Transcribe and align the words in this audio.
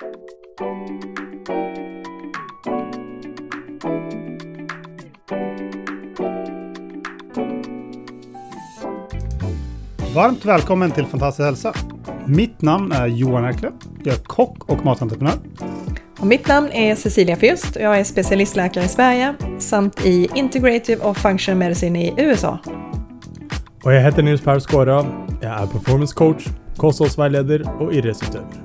Varmt 0.00 0.12
velkommen 10.46 10.92
til 10.96 11.04
Fantastisk 11.04 11.44
helse. 11.44 11.72
Mitt 12.26 12.62
navn 12.62 12.92
er 12.96 13.12
Johan 13.12 13.44
Erkle. 13.44 13.72
Jeg 14.06 14.14
er 14.14 14.22
kokk 14.24 14.64
og 14.72 14.80
matentreprenør. 14.88 15.36
Og 16.20 16.26
mitt 16.32 16.48
navn 16.48 16.72
er 16.72 16.94
Cecilia 16.96 17.36
Fjust 17.36 17.76
og 17.76 17.82
jeg 17.82 18.00
er 18.00 18.08
spesialistlege 18.08 18.80
i 18.80 18.88
Sverige 18.88 19.34
samt 19.60 20.00
i 20.08 20.24
Integrative 20.32 21.04
og 21.04 21.16
Function 21.16 21.58
Medicine 21.60 22.06
i 22.06 22.14
USA. 22.16 22.56
Og 23.84 23.92
jeg 23.92 24.04
heter 24.04 24.22
Nils 24.22 24.40
Per 24.40 24.64
Skåra. 24.64 25.04
Jeg 25.42 25.62
er 25.62 25.66
performance 25.66 26.16
coach, 26.16 26.48
kostholdsveileder 26.78 27.68
og 27.80 27.94
idrettsutøver. 27.94 28.59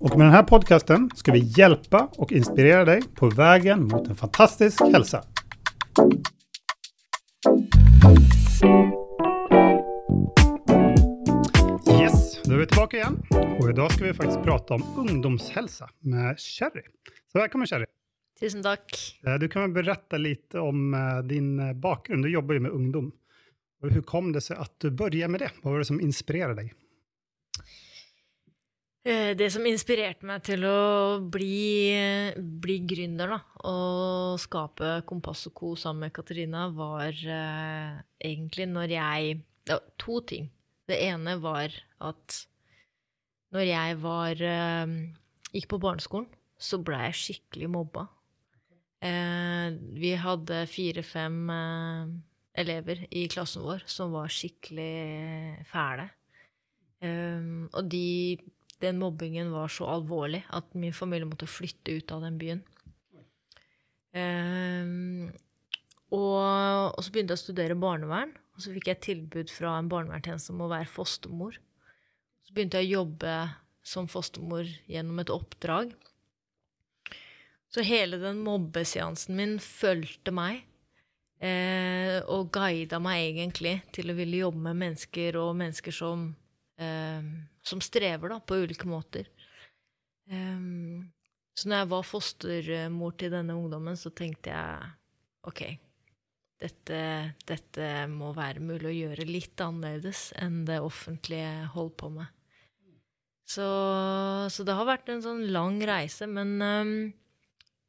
Och 0.00 0.18
med 0.18 0.26
den 0.26 0.34
här 0.34 0.42
podcasten 0.42 1.10
ska 1.14 1.32
vi 1.32 1.38
hjälpa 1.38 2.08
och 2.16 2.32
inspirera 2.32 2.84
dig 2.84 3.02
på 3.14 3.28
vägen 3.30 3.84
mot 3.84 4.08
en 4.08 4.16
fantastisk 4.16 4.80
hälsa. 4.80 5.24
Yes, 12.02 12.42
då 12.44 12.54
är 12.54 12.58
vi 12.58 12.66
tillbaka 12.66 12.96
igen. 12.96 13.22
Och 13.60 13.70
idag 13.70 13.92
ska 13.92 14.04
vi 14.04 14.14
faktiskt 14.14 14.42
prata 14.42 14.74
om 14.74 14.82
ungdomshälsa 14.96 15.90
med 16.00 16.40
Sherry. 16.40 16.82
Så 17.32 17.38
välkommen 17.38 17.66
Sherry. 17.66 17.86
Tusen 18.40 18.62
takk. 18.62 19.18
Eh, 19.26 19.34
Du 19.34 19.48
kan 19.48 19.62
väl 19.62 19.70
berätta 19.84 20.16
lite 20.16 20.58
om 20.60 20.94
eh, 20.94 21.18
din 21.18 21.56
bakgrunn. 21.56 21.80
bakgrund. 21.80 22.24
Du 22.24 22.30
jobbar 22.30 22.54
ju 22.54 22.60
med 22.60 22.70
ungdom. 22.70 23.12
Hur 23.82 24.02
kom 24.02 24.32
det 24.32 24.40
sig 24.40 24.56
att 24.56 24.74
du 24.80 24.90
började 24.90 25.30
med 25.30 25.40
det? 25.40 25.50
Vad 25.62 25.72
var 25.72 25.78
det 25.78 25.84
som 25.84 26.00
inspirerade 26.00 26.54
dig? 26.54 26.72
Eh, 29.08 29.32
Det 29.36 29.46
som 29.48 29.64
inspirerte 29.64 30.26
meg 30.28 30.42
til 30.44 30.66
å 30.68 31.20
bli, 31.32 31.96
bli 32.36 32.74
gründer 32.84 33.30
da, 33.32 33.38
og 33.70 34.40
skape 34.42 34.98
Kompass 35.08 35.46
og 35.48 35.54
Co. 35.56 35.70
sammen 35.80 36.08
med 36.08 36.12
Katarina, 36.12 36.66
var 36.68 37.16
uh, 37.16 38.02
egentlig 38.20 38.66
når 38.68 38.92
jeg 38.92 39.38
ja, 39.70 39.78
To 40.04 40.18
ting. 40.20 40.50
Det 40.88 40.98
ene 41.06 41.38
var 41.40 41.72
at 42.04 42.36
når 43.56 43.64
jeg 43.64 43.96
var 44.02 44.44
uh, 44.44 44.92
gikk 45.54 45.70
på 45.72 45.80
barneskolen, 45.80 46.28
så 46.60 46.80
ble 46.84 47.00
jeg 47.06 47.18
skikkelig 47.22 47.70
mobba. 47.72 48.04
Uh, 49.00 49.72
vi 49.96 50.12
hadde 50.20 50.66
fire-fem 50.68 51.40
elever 52.58 53.06
i 53.08 53.24
klassen 53.32 53.64
vår 53.64 53.88
som 53.88 54.12
var 54.12 54.28
skikkelig 54.28 55.64
fæle. 55.70 56.10
Og 56.98 57.84
de, 57.86 58.34
den 58.82 58.98
mobbingen 59.00 59.50
var 59.52 59.70
så 59.72 59.88
alvorlig 59.90 60.44
at 60.54 60.74
min 60.78 60.94
familie 60.94 61.28
måtte 61.28 61.50
flytte 61.50 61.98
ut 61.98 62.12
av 62.14 62.24
den 62.26 62.38
byen. 62.40 62.64
Um, 64.14 65.28
og, 66.14 66.94
og 66.94 67.00
så 67.04 67.12
begynte 67.12 67.34
jeg 67.34 67.40
å 67.40 67.44
studere 67.44 67.78
barnevern, 67.78 68.32
og 68.56 68.64
så 68.64 68.72
fikk 68.74 68.90
jeg 68.90 69.04
tilbud 69.04 69.52
fra 69.52 69.76
en 69.78 69.90
barnevernstjeneste 69.90 70.54
om 70.54 70.64
å 70.64 70.70
være 70.72 70.90
fostermor. 70.90 71.58
Så 72.46 72.54
begynte 72.56 72.80
jeg 72.80 72.88
å 72.88 73.00
jobbe 73.02 73.34
som 73.86 74.08
fostermor 74.10 74.68
gjennom 74.88 75.20
et 75.22 75.32
oppdrag. 75.32 75.92
Så 77.68 77.84
hele 77.84 78.16
den 78.20 78.40
mobbeseansen 78.46 79.36
min 79.36 79.58
fulgte 79.60 80.32
meg. 80.32 80.64
Eh, 81.38 82.18
og 82.26 82.48
guida 82.50 82.98
meg 82.98 83.28
egentlig 83.28 83.76
til 83.94 84.10
å 84.10 84.16
ville 84.18 84.40
jobbe 84.40 84.62
med 84.64 84.80
mennesker 84.80 85.36
og 85.38 85.52
mennesker 85.60 85.94
som, 85.94 86.24
eh, 86.78 87.22
som 87.68 87.82
strever 87.84 88.32
da, 88.32 88.40
på 88.40 88.62
ulike 88.64 88.88
måter. 88.88 89.28
Um, 90.30 91.08
så 91.58 91.68
når 91.68 91.82
jeg 91.82 91.90
var 91.90 92.06
fostermor 92.06 93.14
til 93.18 93.32
denne 93.34 93.56
ungdommen, 93.58 93.98
så 93.98 94.12
tenkte 94.14 94.52
jeg 94.52 94.90
ok, 95.48 95.62
dette, 96.62 97.00
dette 97.46 97.88
må 98.10 98.32
være 98.36 98.62
mulig 98.62 98.90
å 98.90 98.96
gjøre 98.96 99.28
litt 99.28 99.60
annerledes 99.62 100.28
enn 100.38 100.64
det 100.68 100.80
offentlige 100.82 101.68
holder 101.74 101.96
på 102.02 102.10
med. 102.16 102.34
Så, 103.48 103.66
så 104.52 104.64
det 104.66 104.74
har 104.76 104.88
vært 104.88 105.08
en 105.08 105.22
sånn 105.24 105.46
lang 105.54 105.78
reise, 105.88 106.28
men, 106.28 106.58
um, 106.60 106.92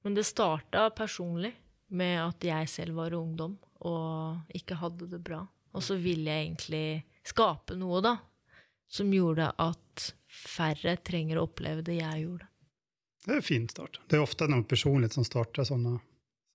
men 0.06 0.16
det 0.16 0.28
starta 0.28 0.88
personlig 0.96 1.52
med 1.90 2.16
at 2.22 2.46
jeg 2.46 2.70
selv 2.72 3.02
var 3.02 3.18
ungdom 3.18 3.58
og 3.90 4.56
ikke 4.56 4.78
hadde 4.80 5.09
det 5.12 5.20
bra. 5.24 5.42
Og 5.76 5.84
så 5.86 5.98
ville 6.00 6.32
jeg 6.32 6.48
egentlig 6.48 6.86
skape 7.28 7.76
noe, 7.78 8.02
da, 8.03 8.16
som 8.90 9.14
gjorde 9.14 9.52
at 9.62 10.10
færre 10.30 10.96
trenger 11.06 11.40
å 11.40 11.48
oppleve 11.48 11.86
det 11.86 12.00
jeg 12.00 12.26
gjorde. 12.26 12.48
Det 13.26 13.34
er 13.36 13.42
en 13.42 13.46
fin 13.46 13.66
start. 13.70 14.00
Det 14.10 14.18
er 14.18 14.24
ofte 14.24 14.48
noe 14.50 14.66
personlig 14.68 15.12
som 15.14 15.26
starter 15.28 15.68
sånne 15.68 15.98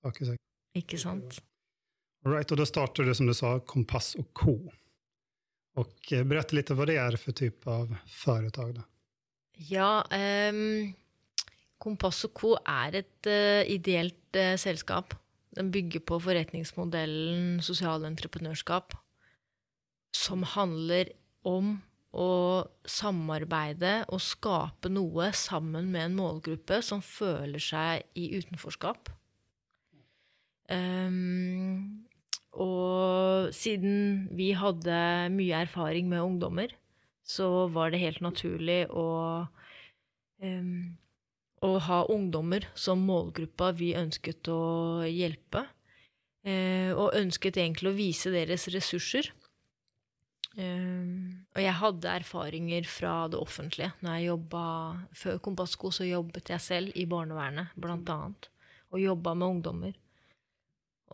saker. 0.02 0.38
Ikke 0.74 0.98
sant? 0.98 1.38
Right, 2.24 2.50
og 2.50 2.58
da 2.58 2.66
starter 2.66 3.04
du 3.04 3.12
som 3.14 3.28
du 3.28 3.34
sa 3.36 3.58
Kompass 3.68 4.14
og 4.18 4.30
Co. 4.36 4.56
Og 5.74 5.90
Fortell 6.08 6.56
litt 6.56 6.70
hva 6.70 6.78
vad 6.78 6.90
det 6.90 6.98
er 7.02 7.16
for 7.20 7.36
type 7.36 7.70
av 7.70 7.92
företag. 8.08 8.76
Da. 8.78 8.84
Ja, 9.68 9.90
um, 10.08 10.94
Kompass 11.82 12.24
og 12.26 12.34
Co. 12.38 12.54
er 12.58 13.00
et 13.02 13.28
uh, 13.28 13.62
ideelt 13.70 14.38
uh, 14.38 14.54
selskap. 14.60 15.14
Den 15.54 15.70
bygger 15.74 16.02
på 16.02 16.18
forretningsmodellen 16.22 17.60
sosialentreprenørskap, 17.62 18.96
som 20.16 20.42
handler 20.54 21.12
om 21.46 21.76
å 22.14 22.64
samarbeide 22.86 24.04
og 24.12 24.22
skape 24.22 24.90
noe 24.92 25.32
sammen 25.36 25.90
med 25.90 26.08
en 26.08 26.16
målgruppe 26.18 26.80
som 26.86 27.02
føler 27.04 27.62
seg 27.62 28.04
i 28.18 28.30
utenforskap. 28.38 29.10
Um, 30.70 32.06
og 32.54 33.50
siden 33.52 34.28
vi 34.32 34.52
hadde 34.56 34.98
mye 35.34 35.64
erfaring 35.66 36.08
med 36.08 36.22
ungdommer, 36.22 36.72
så 37.24 37.66
var 37.72 37.90
det 37.90 38.02
helt 38.04 38.22
naturlig 38.24 38.84
å, 38.92 39.08
um, 40.44 40.96
å 41.64 41.72
ha 41.88 42.02
ungdommer 42.12 42.68
som 42.78 43.04
målgruppa 43.08 43.72
vi 43.76 43.94
ønsket 43.98 44.52
å 44.52 45.04
hjelpe. 45.08 45.66
eh, 46.44 46.92
og 46.92 47.14
ønsket 47.16 47.56
egentlig 47.56 47.88
å 47.88 47.96
vise 47.96 48.28
deres 48.28 48.66
ressurser. 48.68 49.30
Ehm, 50.60 51.43
og 51.54 51.62
jeg 51.62 51.74
hadde 51.78 52.14
erfaringer 52.18 52.86
fra 52.90 53.12
det 53.30 53.38
offentlige. 53.38 53.92
Når 54.02 54.16
jeg 54.16 54.26
jobba 54.26 54.62
Før 55.14 55.38
Kompassko 55.38 55.92
så 55.94 56.06
jobbet 56.08 56.50
jeg 56.50 56.60
selv 56.60 56.96
i 56.98 57.06
barnevernet, 57.06 57.70
blant 57.78 58.10
annet. 58.10 58.48
Og 58.90 59.02
jobba 59.02 59.34
med 59.38 59.46
ungdommer. 59.46 59.94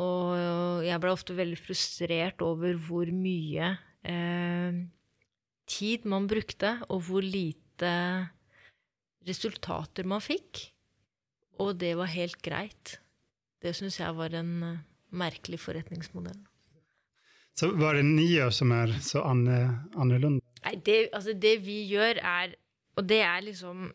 Og 0.01 0.81
jeg 0.87 1.01
ble 1.03 1.13
ofte 1.13 1.37
veldig 1.37 1.59
frustrert 1.61 2.41
over 2.45 2.79
hvor 2.81 3.11
mye 3.13 3.75
eh, 4.09 4.81
tid 5.69 6.09
man 6.09 6.29
brukte, 6.31 6.79
og 6.89 7.05
hvor 7.09 7.25
lite 7.25 7.93
resultater 9.29 10.09
man 10.09 10.25
fikk. 10.25 10.71
Og 11.61 11.77
det 11.77 11.93
var 12.01 12.09
helt 12.15 12.41
greit. 12.41 12.97
Det 13.61 13.75
syns 13.77 14.01
jeg 14.01 14.17
var 14.17 14.33
en 14.41 14.55
eh, 14.65 14.81
merkelig 15.13 15.61
forretningsmodell. 15.61 16.41
Så 17.59 17.71
hva 17.77 17.91
er 17.91 18.01
det 18.01 18.07
ni 18.09 18.27
gjør 18.31 18.53
som 18.55 18.73
er 18.73 18.93
så 19.05 19.23
annerledes? 19.27 20.41
Nei, 20.65 20.75
det, 20.85 20.97
altså 21.17 21.35
det 21.41 21.55
vi 21.65 21.83
gjør 21.89 22.21
er 22.21 22.55
Og 22.99 23.07
det 23.09 23.23
er 23.25 23.41
liksom 23.47 23.87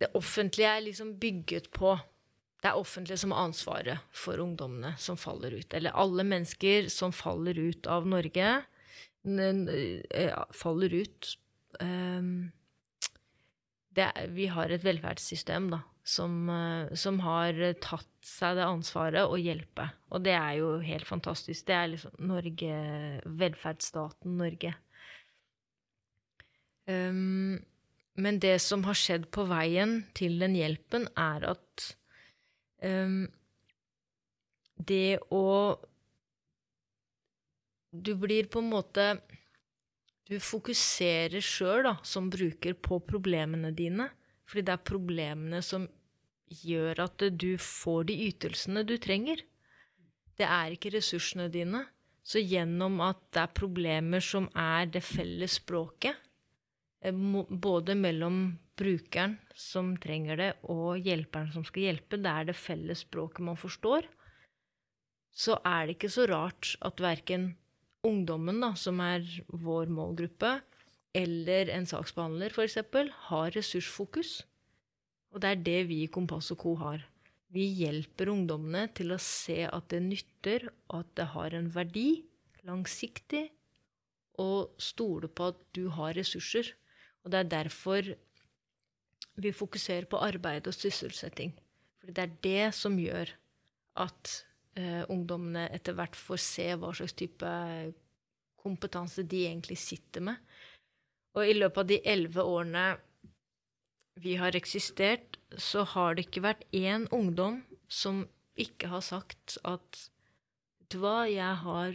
Det 0.00 0.10
offentlige 0.16 0.68
er 0.68 0.84
liksom 0.84 1.14
bygget 1.20 1.70
på 1.72 1.94
Det 2.60 2.68
er 2.68 2.76
offentlige 2.76 3.20
som 3.20 3.32
har 3.32 3.48
ansvaret 3.48 4.04
for 4.12 4.40
ungdommene 4.40 4.92
som 5.00 5.16
faller 5.16 5.54
ut. 5.56 5.74
Eller 5.74 5.96
alle 5.96 6.24
mennesker 6.28 6.90
som 6.92 7.12
faller 7.12 7.56
ut 7.56 7.86
av 7.88 8.04
Norge, 8.04 8.48
eh, 9.24 10.42
faller 10.52 10.92
ut 10.92 11.30
ehm, 11.80 12.50
det, 13.96 14.10
Vi 14.36 14.50
har 14.52 14.68
et 14.68 14.84
velferdssystem 14.84 15.70
da, 15.72 15.80
som, 16.06 16.48
eh, 16.50 16.94
som 16.94 17.20
har 17.24 17.58
tatt 17.82 18.08
seg 18.24 18.56
det 18.58 18.66
ansvaret 18.66 19.28
å 19.28 19.38
hjelpe. 19.40 19.88
Og 20.10 20.24
det 20.24 20.34
er 20.36 20.58
jo 20.60 20.78
helt 20.84 21.08
fantastisk. 21.08 21.66
Det 21.66 21.76
er 21.76 21.90
liksom 21.94 22.14
Norge, 22.30 22.76
velferdsstaten 23.24 24.38
Norge. 24.40 24.74
Um, 26.90 27.60
men 28.20 28.40
det 28.42 28.56
som 28.64 28.82
har 28.88 28.98
skjedd 28.98 29.28
på 29.32 29.44
veien 29.48 30.00
til 30.16 30.40
den 30.40 30.56
hjelpen, 30.58 31.06
er 31.16 31.44
at 31.52 31.84
um, 32.82 33.28
det 34.80 35.20
å 35.30 35.44
Du 37.90 38.14
blir 38.14 38.46
på 38.46 38.62
en 38.62 38.70
måte 38.70 39.04
Du 40.30 40.38
fokuserer 40.40 41.42
sjøl, 41.42 41.84
da, 41.84 41.96
som 42.06 42.30
bruker, 42.30 42.74
på 42.74 43.00
problemene 43.02 43.72
dine. 43.76 44.08
Fordi 44.50 44.66
det 44.66 44.74
er 44.74 44.88
problemene 44.90 45.62
som 45.62 45.86
gjør 46.50 47.04
at 47.06 47.22
du 47.38 47.54
får 47.62 48.08
de 48.08 48.16
ytelsene 48.26 48.82
du 48.86 48.96
trenger. 48.98 49.44
Det 50.38 50.48
er 50.48 50.74
ikke 50.74 50.90
ressursene 50.96 51.46
dine. 51.52 51.84
Så 52.26 52.42
gjennom 52.42 52.98
at 53.04 53.20
det 53.34 53.44
er 53.44 53.54
problemer 53.56 54.24
som 54.24 54.48
er 54.58 54.90
det 54.92 55.02
felles 55.06 55.56
språket, 55.60 56.18
eh, 57.02 57.14
både 57.14 57.96
mellom 57.96 58.42
brukeren 58.80 59.38
som 59.56 59.94
trenger 60.00 60.36
det, 60.36 60.50
og 60.72 61.00
hjelperen 61.00 61.50
som 61.54 61.64
skal 61.66 61.88
hjelpe, 61.88 62.20
det 62.20 62.30
er 62.30 62.50
det 62.50 62.56
felles 62.58 63.04
språket 63.06 63.44
man 63.44 63.58
forstår, 63.60 64.08
så 65.30 65.58
er 65.64 65.86
det 65.86 65.96
ikke 65.96 66.12
så 66.12 66.26
rart 66.28 66.74
at 66.84 67.00
verken 67.02 67.54
ungdommen, 68.06 68.60
da, 68.62 68.72
som 68.76 69.00
er 69.04 69.24
vår 69.48 69.90
målgruppe, 69.92 70.58
eller 71.16 71.70
en 71.74 71.86
saksbehandler, 71.88 72.54
f.eks., 72.54 72.78
har 73.30 73.54
ressursfokus. 73.56 74.40
Og 75.30 75.42
det 75.42 75.50
er 75.50 75.64
det 75.66 75.80
vi 75.90 76.02
i 76.04 76.10
Kompass 76.10 76.50
og 76.54 76.60
Co. 76.62 76.74
har. 76.78 77.06
Vi 77.50 77.64
hjelper 77.80 78.30
ungdommene 78.30 78.86
til 78.94 79.10
å 79.14 79.22
se 79.22 79.64
at 79.66 79.88
det 79.90 80.02
nytter, 80.04 80.68
og 80.90 81.02
at 81.02 81.14
det 81.18 81.30
har 81.34 81.56
en 81.58 81.70
verdi 81.74 82.22
langsiktig, 82.66 83.48
og 84.40 84.76
stole 84.80 85.28
på 85.28 85.50
at 85.50 85.58
du 85.76 85.88
har 85.92 86.14
ressurser. 86.16 86.70
Og 87.24 87.32
det 87.32 87.40
er 87.40 87.50
derfor 87.50 88.12
vi 89.40 89.52
fokuserer 89.52 90.06
på 90.08 90.20
arbeid 90.22 90.68
og 90.68 90.76
sysselsetting. 90.76 91.52
For 92.00 92.14
det 92.14 92.22
er 92.22 92.38
det 92.44 92.74
som 92.76 92.96
gjør 93.00 93.32
at 94.00 94.32
eh, 94.78 95.02
ungdommene 95.10 95.66
etter 95.74 95.96
hvert 95.98 96.16
får 96.16 96.40
se 96.44 96.68
hva 96.78 96.92
slags 96.96 97.16
type 97.18 97.50
kompetanse 98.60 99.24
de 99.28 99.44
egentlig 99.48 99.78
sitter 99.80 100.24
med. 100.30 100.40
Og 101.38 101.46
i 101.46 101.54
løpet 101.54 101.82
av 101.82 101.90
de 101.90 102.00
elleve 102.12 102.44
årene 102.44 102.84
vi 104.20 104.36
har 104.36 104.56
eksistert, 104.58 105.38
så 105.56 105.84
har 105.94 106.14
det 106.14 106.26
ikke 106.26 106.44
vært 106.44 106.66
én 106.76 107.06
ungdom 107.14 107.62
som 107.90 108.24
ikke 108.60 108.90
har 108.92 109.04
sagt 109.04 109.58
at 109.64 110.06
Vet 110.80 110.96
du 110.96 111.04
hva, 111.04 111.22
jeg 111.30 111.54
har, 111.62 111.94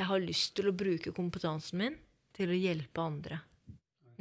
jeg 0.00 0.06
har 0.08 0.22
lyst 0.24 0.54
til 0.56 0.70
å 0.70 0.72
bruke 0.72 1.12
kompetansen 1.12 1.82
min 1.82 1.98
til 2.32 2.48
å 2.48 2.56
hjelpe 2.56 3.02
andre. 3.02 3.42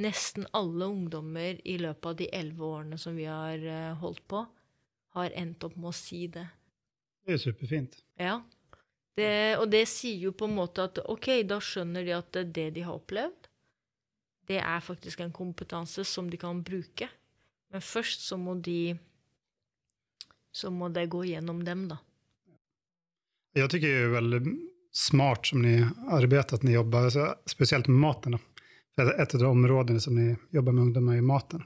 Nesten 0.03 0.43
alle 0.51 0.89
ungdommer 0.91 1.61
i 1.63 1.77
løpet 1.79 2.09
av 2.09 2.17
de 2.19 2.27
elleve 2.35 2.67
årene 2.67 2.99
som 2.99 3.15
vi 3.15 3.23
har 3.29 3.63
eh, 3.63 3.93
holdt 4.01 4.25
på, 4.27 4.41
har 5.15 5.37
endt 5.39 5.63
opp 5.63 5.77
med 5.79 5.93
å 5.93 5.95
si 5.95 6.25
det. 6.27 6.43
Det 7.23 7.37
er 7.37 7.41
superfint. 7.45 7.95
Ja. 8.19 8.41
Det, 9.15 9.31
og 9.61 9.69
det 9.71 9.85
sier 9.87 10.27
jo 10.27 10.33
på 10.35 10.49
en 10.49 10.57
måte 10.57 10.89
at 10.89 10.99
ok, 10.99 11.29
da 11.47 11.61
skjønner 11.63 12.03
de 12.03 12.17
at 12.17 12.33
det, 12.35 12.49
det 12.57 12.67
de 12.75 12.83
har 12.83 12.99
opplevd, 12.99 13.44
det 14.47 14.59
er 14.61 14.79
faktisk 14.83 15.19
en 15.19 15.33
kompetanse 15.33 16.05
som 16.05 16.29
de 16.29 16.37
kan 16.37 16.63
bruke. 16.63 17.09
Men 17.71 17.81
først 17.81 18.27
så 18.27 18.37
må 18.37 18.55
de 18.55 18.97
Så 20.55 20.69
må 20.71 20.87
det 20.89 21.09
gå 21.11 21.25
gjennom 21.25 21.65
dem, 21.65 21.87
da. 21.89 21.97
Jag 23.53 23.69
tycker 23.69 23.87
det 23.87 24.03
är 24.03 24.07
väldigt 24.07 24.47
smart 24.91 25.45
som 25.45 25.61
ni 25.61 25.87
arbetar, 26.07 26.55
att 26.55 26.63
ni 26.63 26.71
jobbar, 26.71 27.09
spesielt 27.09 27.49
speciellt 27.49 27.87
med 27.87 27.97
maten. 27.97 28.37
För 28.95 29.21
ett 29.21 29.33
av 29.33 29.39
de 29.39 29.47
områdene 29.51 29.99
som 29.99 30.15
ni 30.15 30.35
jobbar 30.49 30.71
med 30.71 30.81
ungdomar 30.81 31.15
är 31.15 31.21
maten. 31.21 31.63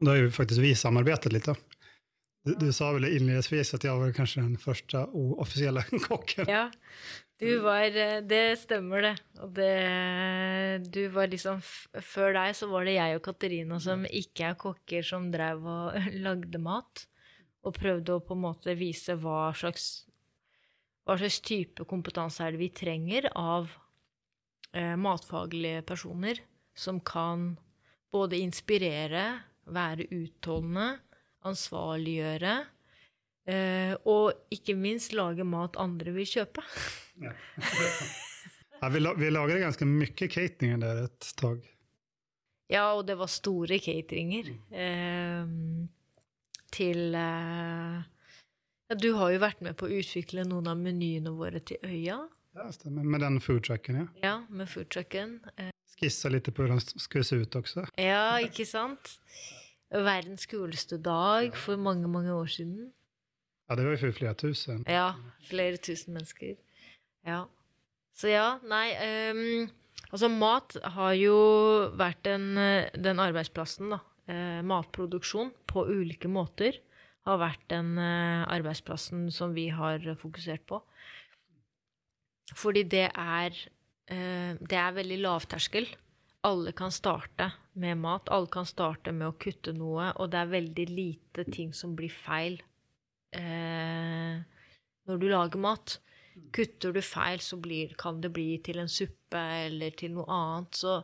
Da 0.00 0.10
har 0.10 0.16
ju 0.16 0.30
faktiskt 0.30 0.60
vi 0.60 0.74
samarbetat 0.74 1.32
lite. 1.32 1.54
Du, 2.44 2.54
du 2.54 2.72
sa 2.72 2.92
väl 2.92 3.04
inledningsvis 3.04 3.74
att 3.74 3.84
jag 3.84 3.98
var 3.98 4.12
kanske 4.12 4.40
den 4.40 4.58
första 4.58 5.06
oofficiella 5.06 5.82
kocken. 6.08 6.44
Ja, 6.48 6.70
du 7.40 7.58
var 7.64 7.96
eh, 7.96 8.20
Det 8.22 8.56
stemmer, 8.60 9.02
det. 9.02 9.14
Og 9.42 9.50
det 9.56 10.90
Du 10.94 11.02
var 11.14 11.30
liksom 11.32 11.60
Før 11.62 12.34
deg 12.36 12.54
så 12.56 12.68
var 12.70 12.86
det 12.86 12.96
jeg 12.96 13.18
og 13.18 13.24
Katarina 13.26 13.80
som 13.82 14.06
ikke 14.06 14.52
er 14.52 14.58
kokker, 14.60 15.02
som 15.02 15.30
drev 15.34 15.66
og 15.66 15.98
lagde 16.26 16.60
mat. 16.62 17.06
Og 17.64 17.74
prøvde 17.76 18.14
å 18.14 18.24
på 18.24 18.36
en 18.36 18.44
måte 18.44 18.76
vise 18.76 19.16
hva 19.16 19.48
slags, 19.56 20.04
hva 21.08 21.16
slags 21.16 21.40
type 21.44 21.86
kompetanse 21.88 22.44
er 22.44 22.52
det 22.52 22.60
vi 22.60 22.68
trenger 22.76 23.30
av 23.32 23.70
eh, 24.76 24.94
matfaglige 25.00 25.80
personer 25.88 26.42
som 26.76 27.00
kan 27.00 27.54
både 28.12 28.36
inspirere, 28.42 29.24
være 29.64 30.10
utholdende, 30.12 30.98
ansvarliggjøre, 31.48 32.54
eh, 33.48 33.94
og 34.04 34.52
ikke 34.52 34.76
minst 34.76 35.16
lage 35.16 35.46
mat 35.48 35.80
andre 35.80 36.12
vil 36.18 36.28
kjøpe. 36.36 36.66
Ja, 38.80 38.88
vi, 38.88 39.00
la, 39.00 39.14
vi 39.14 39.30
lagade 39.30 39.60
ganska 39.60 39.84
mycket 39.84 40.30
catering 40.32 40.80
där 40.80 41.04
ett 41.04 41.36
tag. 41.36 41.64
Ja, 42.68 42.92
og 42.92 43.06
det 43.06 43.14
var 43.14 43.26
store 43.26 43.78
cateringer. 43.78 44.50
Eh, 44.72 45.46
til 46.74 47.14
eh, 47.14 48.02
ja, 48.88 48.94
Du 49.00 49.12
har 49.16 49.30
jo 49.32 49.40
vært 49.40 49.62
med 49.64 49.76
på 49.80 49.86
å 49.88 49.94
utvikle 50.00 50.44
noen 50.44 50.68
av 50.68 50.76
menyene 50.80 51.32
våre 51.32 51.62
til 51.64 51.80
Øya. 51.86 52.18
Ja, 52.54 52.66
stemmer. 52.72 53.06
Med 53.08 53.20
den 53.24 53.40
foodtrucken, 53.40 54.02
ja. 54.02 54.06
Ja, 54.22 54.34
med 54.50 54.68
foodtrucken. 54.68 55.38
Eh, 55.56 55.70
Skissa 55.94 56.28
litt 56.34 56.50
på 56.50 56.64
hvordan 56.66 56.82
den 56.82 57.00
skulle 57.06 57.24
se 57.24 57.36
ut 57.40 57.56
også. 57.56 57.86
ja, 57.96 58.36
ikke 58.42 58.66
sant? 58.68 59.14
Verdens 59.94 60.44
kuleste 60.50 60.98
dag 60.98 61.54
for 61.56 61.76
mange, 61.80 62.08
mange 62.10 62.34
år 62.34 62.50
siden. 62.50 62.90
Ja, 63.70 63.76
det 63.78 63.86
var 63.86 63.94
jo 63.96 64.02
for 64.02 64.18
flere 64.18 64.34
tusen. 64.34 64.84
Ja, 64.90 65.14
flere 65.48 65.78
tusen 65.78 66.12
mennesker. 66.18 66.56
Ja. 67.24 67.44
Så 68.14 68.30
ja, 68.30 68.58
nei 68.68 68.92
um, 69.32 69.70
Altså, 70.14 70.28
mat 70.30 70.76
har 70.94 71.14
jo 71.18 71.36
vært 71.98 72.28
en, 72.30 72.52
eh, 72.60 72.92
den 72.94 73.18
arbeidsplassen, 73.18 73.90
da. 73.90 73.96
Eh, 74.30 74.60
matproduksjon 74.62 75.50
på 75.66 75.82
ulike 75.90 76.30
måter 76.30 76.78
har 77.26 77.40
vært 77.40 77.64
den 77.72 77.96
eh, 77.98 78.44
arbeidsplassen 78.46 79.26
som 79.34 79.56
vi 79.56 79.66
har 79.74 80.04
fokusert 80.20 80.62
på. 80.70 80.78
Fordi 82.54 82.84
det 82.86 83.08
er 83.10 83.56
eh, 84.06 84.54
Det 84.60 84.78
er 84.78 84.96
veldig 85.00 85.18
lavterskel. 85.24 85.88
Alle 86.44 86.72
kan 86.76 86.92
starte 86.92 87.50
med 87.72 87.98
mat. 87.98 88.28
Alle 88.28 88.46
kan 88.52 88.68
starte 88.68 89.12
med 89.12 89.30
å 89.32 89.36
kutte 89.40 89.72
noe, 89.72 90.12
og 90.20 90.30
det 90.30 90.40
er 90.42 90.52
veldig 90.52 90.88
lite 90.92 91.44
ting 91.50 91.72
som 91.72 91.96
blir 91.96 92.12
feil 92.12 92.60
eh, 93.32 94.38
når 95.08 95.18
du 95.20 95.28
lager 95.32 95.58
mat. 95.58 95.98
Kutter 96.54 96.94
du 96.94 97.00
feil, 97.04 97.40
så 97.42 97.58
blir, 97.62 97.94
kan 98.00 98.20
det 98.22 98.32
bli 98.34 98.58
til 98.64 98.80
en 98.82 98.90
suppe 98.90 99.40
eller 99.68 99.94
til 99.98 100.16
noe 100.16 100.26
annet. 100.30 100.80
Så, 100.80 100.98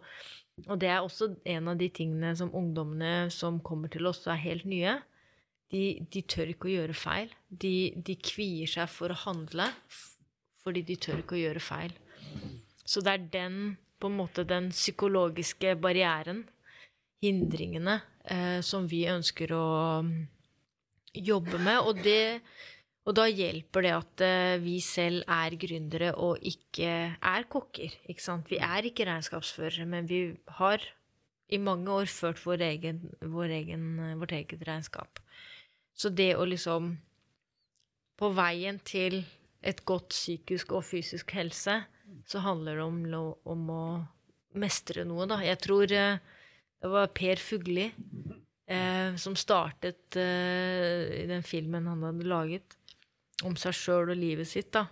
og 0.66 0.80
det 0.82 0.90
er 0.90 1.00
også 1.04 1.32
en 1.54 1.70
av 1.70 1.78
de 1.80 1.90
tingene 1.94 2.34
som 2.38 2.52
ungdommene 2.56 3.30
som 3.34 3.60
kommer 3.64 3.92
til 3.92 4.10
oss, 4.10 4.24
er 4.26 4.42
helt 4.42 4.66
nye. 4.70 4.98
De, 5.70 5.84
de 6.10 6.22
tør 6.26 6.50
ikke 6.50 6.66
å 6.66 6.76
gjøre 6.78 6.96
feil. 6.98 7.34
De, 7.48 7.74
de 7.94 8.16
kvier 8.18 8.70
seg 8.70 8.90
for 8.90 9.14
å 9.14 9.20
handle 9.26 9.70
fordi 10.60 10.82
de 10.84 10.96
tør 11.00 11.22
ikke 11.22 11.38
å 11.38 11.40
gjøre 11.40 11.62
feil. 11.64 11.94
Så 12.84 13.02
det 13.04 13.12
er 13.14 13.28
den, 13.32 13.54
på 14.00 14.10
en 14.10 14.18
måte, 14.18 14.44
den 14.48 14.70
psykologiske 14.74 15.76
barrieren, 15.80 16.42
hindringene, 17.24 18.00
eh, 18.24 18.58
som 18.64 18.88
vi 18.90 19.04
ønsker 19.10 19.54
å 19.56 19.68
mm, 20.04 20.12
jobbe 21.30 21.60
med. 21.60 21.80
Og, 21.84 22.02
det, 22.04 22.40
og 23.08 23.16
da 23.16 23.24
hjelper 23.26 23.86
det 23.86 23.92
at 23.96 24.22
eh, 24.26 24.60
vi 24.60 24.76
selv 24.84 25.24
er 25.24 25.56
gründere 25.60 26.12
og 26.20 26.42
ikke 26.46 26.90
er 27.16 27.46
kokker. 27.50 27.94
Ikke 28.12 28.24
sant? 28.24 28.50
Vi 28.52 28.60
er 28.60 28.86
ikke 28.86 29.06
regnskapsførere, 29.08 29.86
men 29.88 30.08
vi 30.10 30.20
har 30.60 30.84
i 31.50 31.58
mange 31.58 31.90
år 31.90 32.10
ført 32.12 32.42
vår 32.44 32.62
egen, 32.68 33.00
vår 33.20 33.54
egen, 33.56 33.86
vårt 34.20 34.34
eget 34.36 34.62
regnskap. 34.68 35.22
Så 35.94 36.12
det 36.12 36.34
å 36.36 36.48
liksom 36.48 36.96
På 38.20 38.28
veien 38.36 38.76
til 38.84 39.22
et 39.64 39.78
godt 39.88 40.10
psykisk 40.12 40.74
og 40.76 40.82
fysisk 40.84 41.30
helse, 41.32 41.78
så 42.28 42.42
handler 42.44 42.76
det 42.76 42.84
om, 42.84 42.98
om 43.48 43.70
å 43.72 43.84
mestre 44.60 45.06
noe, 45.08 45.24
da. 45.24 45.38
Jeg 45.40 45.56
tror 45.64 45.94
eh, 45.96 46.18
det 46.84 46.90
var 46.92 47.08
Per 47.16 47.40
Fugli 47.40 47.86
eh, 47.86 49.16
som 49.16 49.38
startet 49.40 50.18
eh, 50.20 51.22
i 51.22 51.24
den 51.32 51.40
filmen 51.48 51.88
han 51.88 52.04
hadde 52.10 52.28
laget 52.28 52.76
om 53.46 53.56
seg 53.58 53.76
sjøl 53.76 54.12
og 54.12 54.18
livet 54.18 54.48
sitt, 54.48 54.72
da. 54.74 54.86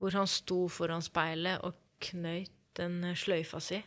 Hvor 0.00 0.16
han 0.16 0.28
sto 0.28 0.66
foran 0.72 1.04
speilet 1.04 1.62
og 1.64 1.78
knøyt 2.04 2.52
den 2.76 3.00
eh, 3.08 3.16
sløyfa 3.16 3.60
si. 3.62 3.80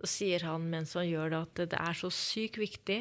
Så 0.00 0.10
sier 0.10 0.44
han 0.46 0.68
mens 0.70 0.94
han 0.98 1.08
gjør 1.08 1.32
det, 1.32 1.40
at 1.42 1.74
det 1.74 1.80
er 1.80 1.98
så 1.98 2.10
sykt 2.12 2.60
viktig 2.60 3.00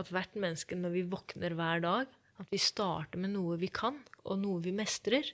at 0.00 0.10
hvert 0.10 0.34
menneske, 0.34 0.76
når 0.76 0.94
vi 0.96 1.04
våkner 1.06 1.54
hver 1.54 1.84
dag, 1.84 2.14
at 2.42 2.50
vi 2.50 2.58
starter 2.58 3.20
med 3.22 3.34
noe 3.36 3.58
vi 3.60 3.70
kan, 3.70 4.00
og 4.26 4.40
noe 4.42 4.62
vi 4.64 4.72
mestrer. 4.74 5.28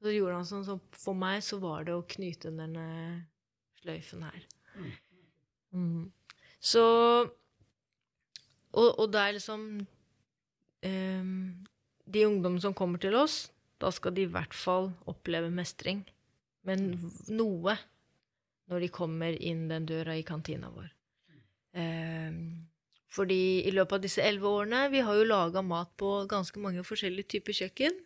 Så 0.00 0.14
gjorde 0.14 0.38
han 0.38 0.48
sånn, 0.48 0.64
så 0.64 0.78
for 0.96 1.18
meg 1.18 1.42
så 1.44 1.58
var 1.60 1.84
det 1.84 1.92
å 1.92 2.06
knyte 2.08 2.54
denne 2.56 2.86
sløyfen 3.82 4.24
her. 4.24 4.46
Mm. 5.76 6.08
Så 6.56 6.84
og, 8.70 8.88
og 9.02 9.06
det 9.10 9.20
er 9.20 9.34
liksom 9.36 9.62
ehm, 10.86 11.36
De 12.10 12.26
ungdommene 12.26 12.62
som 12.62 12.74
kommer 12.76 13.00
til 13.02 13.14
oss, 13.18 13.44
da 13.80 13.90
skal 13.94 14.14
de 14.16 14.26
i 14.26 14.30
hvert 14.30 14.54
fall 14.56 14.90
oppleve 15.10 15.50
mestring. 15.54 16.02
Men 16.66 16.92
noe 17.30 17.76
når 18.70 18.84
de 18.84 18.90
kommer 18.94 19.36
inn 19.42 19.66
den 19.70 19.86
døra 19.88 20.14
i 20.18 20.26
kantina 20.26 20.70
vår. 20.74 20.90
Ehm, 21.80 22.66
fordi 23.10 23.66
i 23.66 23.72
løpet 23.74 23.98
av 23.98 24.02
disse 24.02 24.22
elleve 24.26 24.50
årene 24.50 24.88
Vi 24.90 25.02
har 25.06 25.14
jo 25.14 25.26
laga 25.26 25.62
mat 25.62 25.90
på 25.98 26.24
ganske 26.30 26.58
mange 26.62 26.82
forskjellige 26.86 27.36
typer 27.36 27.54
kjøkken. 27.54 27.98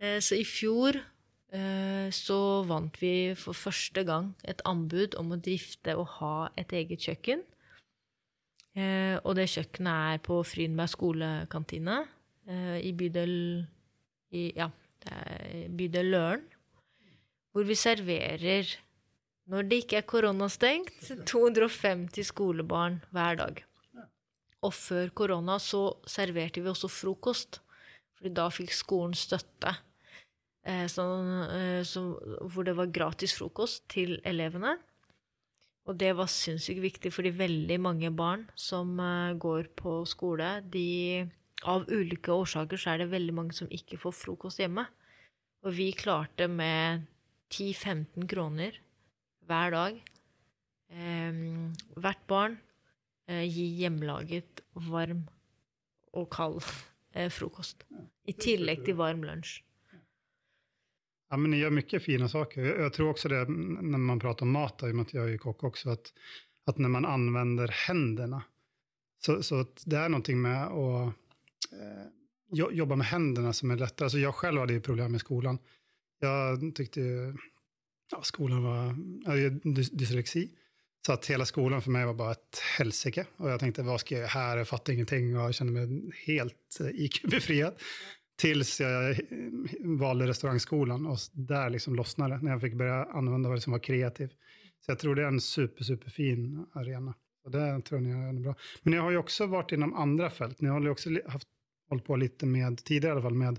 Eh, 0.00 0.18
så 0.22 0.38
i 0.38 0.46
fjor 0.46 0.98
eh, 0.98 2.08
så 2.14 2.40
vant 2.66 2.94
vi 3.02 3.34
for 3.38 3.54
første 3.54 4.04
gang 4.06 4.32
et 4.44 4.62
anbud 4.66 5.14
om 5.18 5.34
å 5.34 5.40
drifte 5.42 5.94
og 5.98 6.06
ha 6.18 6.50
et 6.58 6.74
eget 6.74 7.02
kjøkken. 7.02 7.42
Eh, 8.78 9.18
og 9.24 9.34
det 9.38 9.48
kjøkkenet 9.50 10.14
er 10.14 10.22
på 10.22 10.38
Frynberg 10.46 10.94
skolekantine 10.94 12.02
i 12.48 12.92
bydel 12.96 13.32
i, 14.32 14.48
Ja, 14.56 14.70
bydel 15.68 16.12
Løren. 16.14 16.44
Hvor 17.52 17.66
vi 17.68 17.76
serverer, 17.76 18.70
når 19.48 19.68
det 19.68 19.80
ikke 19.82 20.00
er 20.00 20.08
koronastengt, 20.08 21.10
250 21.28 22.28
skolebarn 22.28 23.00
hver 23.12 23.40
dag. 23.40 23.62
Og 24.64 24.74
før 24.74 25.12
korona 25.14 25.58
så 25.62 25.82
serverte 26.08 26.62
vi 26.62 26.70
også 26.72 26.90
frokost. 26.90 27.60
Fordi 28.18 28.34
da 28.34 28.48
fikk 28.50 28.74
skolen 28.74 29.14
støtte. 29.14 29.76
Eh, 30.66 30.84
sånn, 30.90 31.30
eh, 31.54 31.82
så, 31.86 32.02
hvor 32.50 32.66
det 32.66 32.74
var 32.76 32.90
gratis 32.92 33.36
frokost 33.38 33.86
til 33.92 34.18
elevene. 34.26 34.74
Og 35.88 35.96
det 35.96 36.10
var 36.18 36.28
sinnssykt 36.28 36.82
viktig 36.82 37.12
fordi 37.14 37.32
veldig 37.38 37.78
mange 37.80 38.10
barn 38.12 38.44
som 38.58 38.98
eh, 39.00 39.36
går 39.40 39.70
på 39.78 40.02
skole, 40.10 40.58
de 40.68 41.24
Av 41.66 41.88
ulike 41.90 42.30
årsaker 42.30 42.78
så 42.78 42.92
er 42.92 43.02
det 43.02 43.10
veldig 43.10 43.34
mange 43.34 43.56
som 43.56 43.70
ikke 43.74 43.98
får 43.98 44.14
frokost 44.14 44.60
hjemme. 44.62 44.84
Og 45.66 45.74
vi 45.74 45.90
klarte 45.96 46.46
med 46.50 47.06
10-15 47.50 48.28
kroner 48.30 48.76
hver 49.48 49.74
dag 49.74 49.96
eh, 50.92 51.40
hvert 51.98 52.26
barn 52.30 52.58
eh, 53.26 53.42
gi 53.48 53.66
hjemmelaget 53.80 54.62
varm 54.86 55.24
og 56.14 56.28
kald 56.30 56.60
eh, 57.16 57.30
frokost. 57.32 57.82
I 58.28 58.36
tillegg 58.38 58.84
til 58.86 58.98
varm 59.00 59.24
lunsj. 59.26 59.58
Ja, 61.28 61.36
men 61.36 61.52
ni 61.52 61.58
gjør 61.60 61.74
mye 61.76 61.98
fine 62.00 62.28
saker. 62.30 62.68
Jeg 62.86 62.92
tror 62.96 63.10
også 63.12 63.28
det 63.28 63.42
når 63.50 64.00
man 64.00 64.20
prater 64.22 64.46
om 64.46 64.54
mat, 64.54 64.80
i 64.86 64.94
og 64.94 64.96
med 64.96 65.10
at 65.10 65.16
jeg 65.18 65.34
er 65.34 65.42
kokk 65.42 65.66
også, 65.68 65.96
at, 65.98 66.12
at 66.70 66.78
når 66.80 66.94
man 66.94 67.08
anvender 67.08 67.72
hendene 67.84 68.40
så, 69.18 69.40
så 69.42 69.64
det 69.84 69.98
er 69.98 70.12
noe 70.12 70.34
med 70.38 70.72
jo- 70.72 71.10
jobba 72.50 72.96
med 72.96 73.06
händerna 73.06 73.52
som 73.52 73.70
är 73.70 73.76
lättare. 73.76 74.06
Alltså 74.06 74.18
jag 74.18 74.34
själv 74.34 74.60
hade 74.60 74.72
ju 74.72 74.80
problem 74.80 75.12
med 75.12 75.20
skolan. 75.20 75.58
Jag 76.20 76.74
tyckte 76.74 77.00
ju, 77.00 77.36
ja, 78.10 78.22
skolan 78.22 78.62
var, 78.62 78.96
jag 79.24 79.30
hade 79.30 79.48
dyslexi. 79.92 80.50
Så 81.06 81.12
att 81.12 81.26
hela 81.26 81.44
skolan 81.44 81.82
för 81.82 81.90
mig 81.90 82.06
var 82.06 82.14
bara 82.14 82.32
ett 82.32 82.58
helsike. 82.78 83.26
Och 83.36 83.50
jag 83.50 83.60
tänkte, 83.60 83.82
vad 83.82 84.00
ska 84.00 84.14
jag 84.14 84.20
göra 84.20 84.28
här? 84.28 84.56
Jag 84.56 84.68
fattar 84.68 84.92
ingenting 84.92 85.36
och 85.36 85.42
jag 85.42 85.54
kände 85.54 85.72
mig 85.72 86.10
helt 86.26 86.80
eh, 86.80 86.86
IQ-befriad. 86.86 87.74
Tills 88.36 88.80
jag 88.80 89.10
eh, 89.10 89.16
valde 89.80 90.26
restaurangskolan 90.26 91.06
och 91.06 91.18
där 91.32 91.70
liksom 91.70 91.94
lossnade 91.96 92.38
när 92.42 92.50
jag 92.50 92.60
fick 92.60 92.74
börja 92.74 93.04
använda 93.04 93.48
vad 93.48 93.62
som 93.62 93.72
var 93.72 93.80
kreativ. 93.80 94.28
Så 94.80 94.90
jag 94.90 94.98
tror 94.98 95.14
det 95.14 95.22
är 95.22 95.26
en 95.26 95.40
super, 95.40 95.84
superfin 95.84 96.66
arena. 96.72 97.14
Och 97.44 97.50
det 97.50 97.80
tror 97.80 98.02
jag 98.02 98.02
ni 98.02 98.38
är 98.38 98.42
bra. 98.42 98.54
Men 98.82 98.92
ni 98.92 98.98
har 98.98 99.10
ju 99.10 99.16
också 99.16 99.46
varit 99.46 99.72
inom 99.72 99.94
andra 99.94 100.30
fält. 100.30 100.60
Ni 100.60 100.68
har 100.68 100.80
ju 100.80 100.90
också 100.90 101.10
haft, 101.26 101.48
hållit 101.88 102.06
på 102.06 102.16
lite 102.16 102.46
med, 102.46 102.84
tidigare 102.84 103.12
i 103.12 103.16
alla 103.16 103.26
fall, 103.28 103.38
med, 103.38 103.58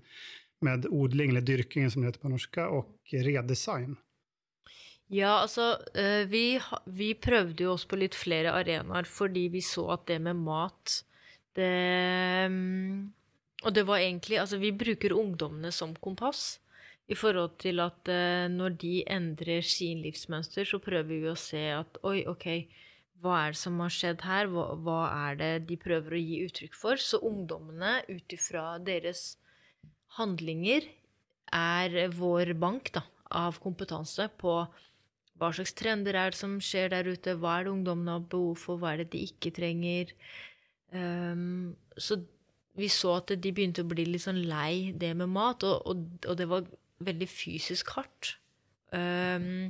med 0.61 0.85
odling, 0.89 1.29
eller 1.29 1.41
dyrkingen 1.41 1.91
som 1.91 2.01
det 2.01 2.07
heter 2.07 2.19
på 2.19 2.29
norska, 2.29 2.69
och 2.69 2.95
redesign. 3.11 3.95
Ja, 5.07 5.39
altså 5.41 5.77
vi, 6.29 6.59
vi 6.85 7.13
prøvde 7.17 7.63
jo 7.63 7.71
oss 7.73 7.85
på 7.89 7.97
litt 7.97 8.13
flere 8.13 8.51
arenaer 8.53 9.07
fordi 9.09 9.47
vi 9.49 9.61
så 9.65 9.87
at 9.95 10.03
det 10.05 10.19
med 10.21 10.37
mat 10.37 10.99
det 11.57 12.45
mm, 12.51 13.11
Og 13.65 13.73
det 13.73 13.85
var 13.87 14.03
egentlig 14.03 14.39
Altså, 14.39 14.57
vi 14.57 14.71
bruker 14.71 15.17
ungdommene 15.17 15.71
som 15.71 15.95
kompass 15.95 16.59
i 17.09 17.17
forhold 17.17 17.55
til 17.57 17.81
at 17.81 18.09
eh, 18.11 18.45
når 18.53 18.75
de 18.77 18.99
endrer 19.09 19.65
sin 19.65 20.03
livsmønster, 20.03 20.61
så 20.61 20.77
prøver 20.77 21.07
vi 21.09 21.31
å 21.31 21.33
se 21.33 21.63
at 21.73 21.97
oi, 22.05 22.19
OK, 22.29 22.45
hva 23.19 23.35
er 23.43 23.55
det 23.55 23.59
som 23.61 23.79
har 23.83 23.93
skjedd 23.93 24.23
her? 24.27 24.49
Hva, 24.51 24.65
hva 24.79 24.99
er 25.29 25.39
det 25.39 25.51
de 25.69 25.77
prøver 25.79 26.15
å 26.15 26.21
gi 26.21 26.41
uttrykk 26.47 26.77
for? 26.77 27.01
Så 27.01 27.19
ungdommene, 27.25 27.99
ut 28.09 28.35
ifra 28.35 28.77
deres 28.83 29.33
handlinger, 30.19 30.87
er 31.55 32.11
vår 32.13 32.53
bank 32.61 32.91
da, 32.93 33.03
av 33.33 33.57
kompetanse 33.63 34.27
på 34.39 34.61
hva 35.39 35.49
slags 35.55 35.71
trender 35.77 36.17
er 36.19 36.33
det 36.33 36.39
som 36.39 36.57
skjer 36.63 36.91
der 36.91 37.07
ute? 37.07 37.37
Hva 37.39 37.59
er 37.59 37.67
det 37.67 37.73
ungdommene 37.73 38.17
har 38.17 38.27
behov 38.31 38.59
for? 38.59 38.79
Hva 38.81 38.93
er 38.93 39.03
det 39.03 39.13
de 39.13 39.23
ikke 39.29 39.53
trenger? 39.55 40.11
Um, 40.91 41.77
så 41.95 42.19
vi 42.79 42.89
så 42.91 43.15
at 43.19 43.31
de 43.31 43.51
begynte 43.51 43.83
å 43.83 43.89
bli 43.89 44.05
litt 44.07 44.23
sånn 44.25 44.41
lei 44.47 44.91
det 44.95 45.13
med 45.17 45.31
mat, 45.31 45.63
og, 45.67 45.83
og, 45.87 46.03
og 46.27 46.37
det 46.39 46.47
var 46.49 46.67
veldig 47.03 47.27
fysisk 47.31 47.93
hardt. 47.95 48.35
Ehm, 48.95 49.69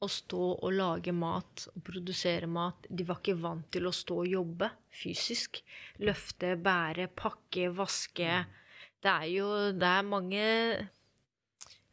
å 0.00 0.08
stå 0.08 0.44
og 0.56 0.72
lage 0.72 1.12
mat 1.12 1.66
og 1.74 1.82
produsere 1.84 2.48
mat. 2.48 2.86
De 2.88 3.04
var 3.08 3.20
ikke 3.20 3.36
vant 3.40 3.66
til 3.72 3.88
å 3.88 3.94
stå 3.94 4.22
og 4.22 4.30
jobbe 4.30 4.70
fysisk. 5.02 5.60
Løfte, 6.00 6.54
bære, 6.60 7.10
pakke, 7.16 7.68
vaske. 7.76 8.40
Det 9.00 9.12
er 9.12 9.28
jo 9.32 9.50
Det 9.72 9.90
er 9.90 10.08
mange 10.08 10.40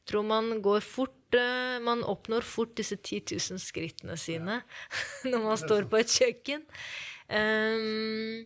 jeg 0.07 0.13
tror 0.13 0.23
man 0.23 0.61
går 0.63 0.83
fort 0.87 1.35
eh, 1.35 1.79
Man 1.83 1.99
oppnår 2.07 2.45
fort 2.47 2.77
disse 2.79 2.95
10 2.95 3.35
000 3.51 3.59
skrittene 3.59 4.15
sine 4.15 4.61
når 5.29 5.41
man 5.43 5.59
står 5.59 5.89
på 5.91 5.99
et 5.99 6.13
kjøkken. 6.15 6.63
Um, 7.27 8.45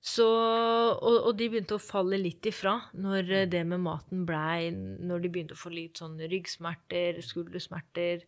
så, 0.00 0.24
og, 0.24 1.16
og 1.26 1.32
de 1.36 1.50
begynte 1.50 1.76
å 1.76 1.82
falle 1.82 2.16
litt 2.20 2.46
ifra 2.48 2.78
når 2.96 3.32
eh, 3.42 3.48
det 3.50 3.64
med 3.68 3.82
maten 3.84 4.24
blei 4.24 4.70
Når 4.72 5.24
de 5.24 5.30
begynte 5.34 5.56
å 5.56 5.60
få 5.60 5.74
litt 5.74 6.00
sånn 6.00 6.16
ryggsmerter, 6.16 7.20
skuldersmerter. 7.26 8.24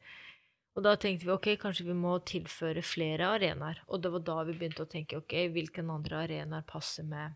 Og 0.79 0.85
da 0.87 0.93
tenkte 0.95 1.27
vi 1.27 1.33
ok, 1.35 1.47
kanskje 1.59 1.89
vi 1.89 1.95
må 1.99 2.13
tilføre 2.23 2.85
flere 2.87 3.33
arenaer. 3.35 3.81
Og 3.91 3.99
det 3.99 4.13
var 4.15 4.23
da 4.23 4.37
vi 4.47 4.55
begynte 4.61 4.85
å 4.85 4.91
tenke 4.91 5.19
ok, 5.19 5.35
hvilke 5.51 5.83
andre 5.83 6.21
arenaer 6.23 6.67
passer 6.71 7.03
med, 7.09 7.35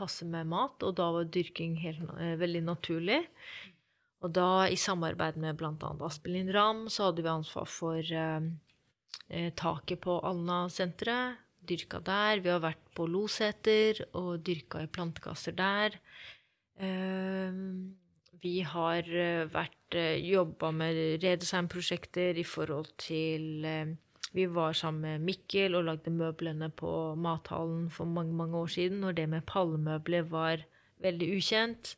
passer 0.00 0.30
med 0.32 0.48
mat? 0.48 0.80
Og 0.80 0.94
da 0.96 1.10
var 1.12 1.28
dyrking 1.28 1.74
helt, 1.82 2.00
eh, 2.16 2.38
veldig 2.40 2.62
naturlig. 2.70 3.18
Og 4.24 4.32
da, 4.32 4.64
i 4.64 4.78
samarbeid 4.80 5.36
med 5.36 5.58
bl.a. 5.60 5.90
Aspelin 6.08 6.48
Ram, 6.56 6.86
så 6.88 7.10
hadde 7.10 7.20
vi 7.20 7.32
ansvar 7.34 7.68
for 7.68 8.00
eh, 8.00 8.48
eh, 9.28 9.52
taket 9.52 10.00
på 10.08 10.16
Alna-senteret. 10.24 11.44
Dyrka 11.66 12.00
der. 12.00 12.40
Vi 12.40 12.48
har 12.48 12.64
vært 12.64 12.80
på 12.96 13.08
Loseter 13.10 13.98
og 14.16 14.40
dyrka 14.46 14.86
i 14.86 14.88
plantekasser 14.88 15.52
der. 15.58 16.00
Eh, 16.80 17.60
vi 18.42 18.60
har 18.66 19.06
eh, 19.06 19.46
vært 19.52 19.96
eh, 19.96 20.18
jobba 20.24 20.72
med 20.74 20.98
redesignprosjekter 21.22 22.38
i 22.38 22.44
forhold 22.46 22.90
til 23.00 23.64
eh, 23.64 23.94
Vi 24.36 24.46
var 24.52 24.74
sammen 24.76 25.00
med 25.06 25.24
Mikkel 25.24 25.76
og 25.78 25.86
lagde 25.86 26.12
møblene 26.12 26.68
på 26.68 27.14
mathallen 27.16 27.86
for 27.90 28.04
mange, 28.04 28.34
mange 28.34 28.56
år 28.58 28.66
siden, 28.66 29.00
når 29.00 29.12
det 29.16 29.28
med 29.32 29.46
pallemøbler 29.46 30.26
var 30.28 30.64
veldig 31.00 31.28
ukjent. 31.38 31.94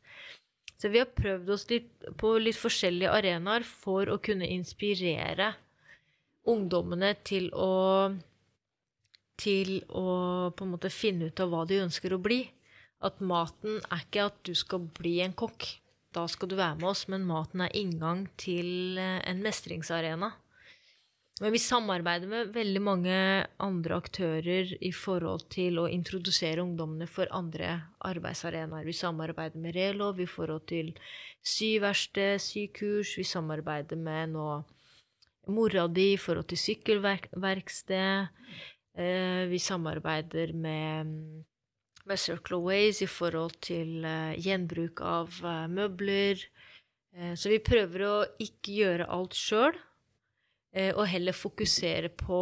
Så 0.78 0.92
vi 0.92 1.00
har 1.02 1.11
prøvd 1.11 1.50
oss 1.50 1.66
litt 1.71 2.07
på 2.21 2.37
litt 2.38 2.59
forskjellige 2.59 3.11
arenaer 3.11 3.66
for 3.66 4.12
å 4.12 4.21
kunne 4.23 4.47
inspirere 4.47 5.54
ungdommene 6.47 7.14
til 7.26 7.50
å 7.54 8.14
til 9.38 9.80
å 9.95 10.50
på 10.50 10.66
en 10.66 10.73
måte 10.75 10.90
finne 10.90 11.30
ut 11.30 11.42
av 11.42 11.50
hva 11.52 11.64
de 11.66 11.83
ønsker 11.85 12.14
å 12.14 12.23
bli. 12.23 12.40
At 13.02 13.21
maten 13.23 13.78
er 13.87 14.02
ikke 14.02 14.25
at 14.30 14.40
du 14.47 14.54
skal 14.59 14.88
bli 14.99 15.18
en 15.23 15.35
kokk. 15.38 15.66
Da 16.15 16.25
skal 16.31 16.49
du 16.49 16.57
være 16.57 16.79
med 16.81 16.88
oss, 16.88 17.07
men 17.12 17.27
maten 17.29 17.62
er 17.65 17.75
inngang 17.77 18.27
til 18.41 18.99
eh, 19.00 19.21
en 19.29 19.43
mestringsarena. 19.45 20.33
Men 21.38 21.53
vi 21.55 21.61
samarbeider 21.62 22.27
med 22.27 22.49
veldig 22.55 22.81
mange 22.83 23.19
andre 23.62 23.99
aktører 24.00 24.73
i 24.83 24.91
forhold 24.91 25.45
til 25.55 25.79
å 25.79 25.87
introdusere 25.87 26.65
ungdommene 26.65 27.07
for 27.07 27.31
andre 27.31 27.77
arbeidsarenaer. 28.09 28.88
Vi 28.88 28.97
samarbeider 28.97 29.62
med 29.62 29.77
Relov 29.77 30.19
i 30.19 30.27
forhold 30.27 30.65
til 30.67 30.91
syverksted, 31.47 32.43
sykurs. 32.43 33.15
Vi 33.21 33.27
samarbeider 33.29 34.00
med 34.03 34.35
nå 34.35 34.49
mora 35.55 35.87
di 35.88 36.12
i 36.17 36.21
forhold 36.21 36.49
til 36.50 36.61
sykkelverksted. 36.65 38.35
Eh, 38.99 39.45
vi 39.47 39.59
samarbeider 39.62 40.53
med, 40.59 41.15
med 42.09 42.21
Circle 42.21 42.61
Ways 42.65 43.03
i 43.05 43.09
forhold 43.11 43.59
til 43.65 44.05
eh, 44.07 44.38
gjenbruk 44.41 45.03
av 45.05 45.38
eh, 45.45 45.67
møbler. 45.73 46.43
Eh, 47.15 47.35
så 47.37 47.53
vi 47.53 47.61
prøver 47.65 48.05
å 48.07 48.17
ikke 48.43 48.77
gjøre 48.81 49.11
alt 49.12 49.37
sjøl, 49.38 49.85
og 50.79 51.07
heller 51.09 51.35
fokusere 51.35 52.11
på 52.12 52.38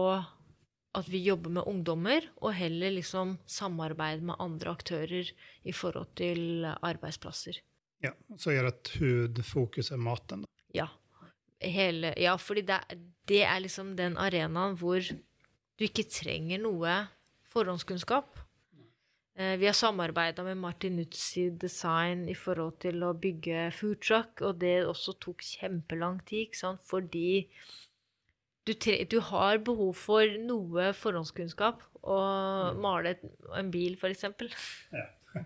at 0.99 1.07
vi 1.09 1.21
jobber 1.23 1.53
med 1.55 1.69
ungdommer, 1.71 2.25
og 2.43 2.57
heller 2.59 2.91
liksom 2.93 3.37
samarbeide 3.49 4.27
med 4.27 4.37
andre 4.43 4.73
aktører 4.75 5.31
i 5.63 5.73
forhold 5.73 6.11
til 6.19 6.67
arbeidsplasser. 6.67 7.61
Ja, 8.03 8.11
så 8.37 8.53
gjør 8.53 8.73
at 8.73 8.91
hudfokus 8.99 9.93
er 9.95 10.03
maten. 10.03 10.43
da. 10.43 10.65
Ja. 10.75 10.89
Hele, 11.63 12.11
ja, 12.21 12.35
fordi 12.37 12.67
det, 12.67 12.81
det 13.31 13.45
er 13.47 13.63
liksom 13.63 13.95
den 13.97 14.19
arenaen 14.21 14.77
hvor 14.77 15.01
du 15.07 15.87
ikke 15.87 16.05
trenger 16.11 16.61
noe 16.67 16.99
forhåndskunnskap. 17.55 18.43
Eh, 19.37 19.57
vi 19.61 19.67
har 19.69 19.75
samarbeida 19.77 20.43
med 20.43 20.57
Martin 20.57 20.97
Nutzi 20.97 21.51
Design 21.51 22.25
i 22.29 22.35
forhold 22.35 22.79
til 22.81 23.03
å 23.05 23.13
bygge 23.13 23.67
foodtruck, 23.77 24.41
og 24.49 24.63
det 24.63 24.79
også 24.89 25.13
tok 25.21 25.45
kjempelang 25.45 26.23
tid, 26.25 26.47
ikke 26.47 26.61
sant? 26.63 26.81
fordi 26.89 27.45
du, 28.65 28.73
tre, 28.73 29.03
du 29.05 29.19
har 29.21 29.61
behov 29.67 29.93
for 30.01 30.39
noe 30.41 30.89
forhåndskunnskap. 30.97 31.85
Å 32.07 32.17
male 32.81 33.13
et, 33.13 33.29
en 33.59 33.69
bil, 33.75 33.99
f.eks. 34.01 34.25
Ja. 34.95 35.05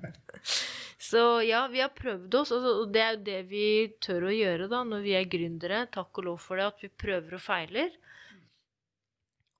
Så 1.10 1.24
ja, 1.42 1.64
vi 1.72 1.82
har 1.82 1.90
prøvd 1.96 2.34
oss, 2.38 2.52
og 2.54 2.92
det 2.94 3.02
er 3.02 3.14
jo 3.16 3.22
det 3.26 3.38
vi 3.50 3.66
tør 4.04 4.28
å 4.28 4.34
gjøre 4.36 4.70
da, 4.70 4.84
når 4.86 5.02
vi 5.02 5.16
er 5.18 5.30
gründere. 5.32 5.82
Takk 5.90 6.20
og 6.20 6.28
lov 6.28 6.42
for 6.44 6.60
det, 6.60 6.70
at 6.70 6.84
vi 6.84 6.92
prøver 7.02 7.40
og 7.40 7.42
feiler. 7.42 7.94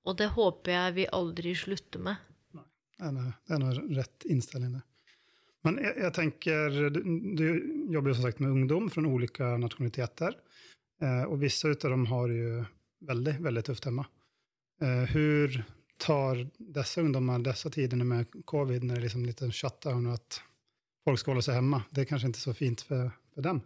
Og 0.07 0.15
det 0.17 0.31
håper 0.37 0.77
jeg 0.77 0.99
vi 1.01 1.11
aldri 1.19 1.57
slutter 1.57 2.05
med. 2.07 2.30
Det 3.01 3.55
er 3.55 3.61
noe 3.61 3.97
rett 3.97 4.25
innstilling 4.29 4.77
det. 4.77 4.85
Men 5.65 5.77
jeg, 5.81 5.93
jeg 6.01 6.13
tenker, 6.17 6.77
du, 6.93 7.01
du 7.37 7.45
jobber 7.93 8.11
jo 8.11 8.17
som 8.17 8.25
sagt 8.25 8.41
med 8.41 8.53
ungdom 8.53 8.87
fra 8.93 9.03
ulike 9.05 9.51
nasjonaliteter. 9.61 10.37
Eh, 11.01 11.23
og 11.27 11.37
visse 11.41 11.69
av 11.69 11.91
dem 11.93 12.07
har 12.09 12.33
jo 12.33 12.63
veldig, 13.09 13.35
veldig 13.45 13.63
tøft 13.67 13.87
hjemme. 13.89 14.05
Eh, 14.81 15.13
Hvordan 15.13 15.65
tar 16.01 16.39
disse 16.57 17.01
ungdommer 17.01 17.43
disse 17.45 17.69
tidene 17.73 18.05
med 18.09 18.39
covid, 18.49 18.81
når 18.81 18.95
det 18.95 19.01
er 19.01 19.05
liksom 19.05 19.25
litt 19.27 19.43
shutdown, 19.53 20.07
og 20.09 20.17
at 20.17 20.39
folk 21.05 21.21
skal 21.21 21.35
holde 21.35 21.45
seg 21.45 21.59
hjemme? 21.59 21.83
Det 21.93 22.03
er 22.03 22.09
kanskje 22.09 22.31
ikke 22.31 22.45
så 22.47 22.55
fint 22.57 22.85
for, 22.87 23.11
for 23.35 23.45
dem? 23.45 23.61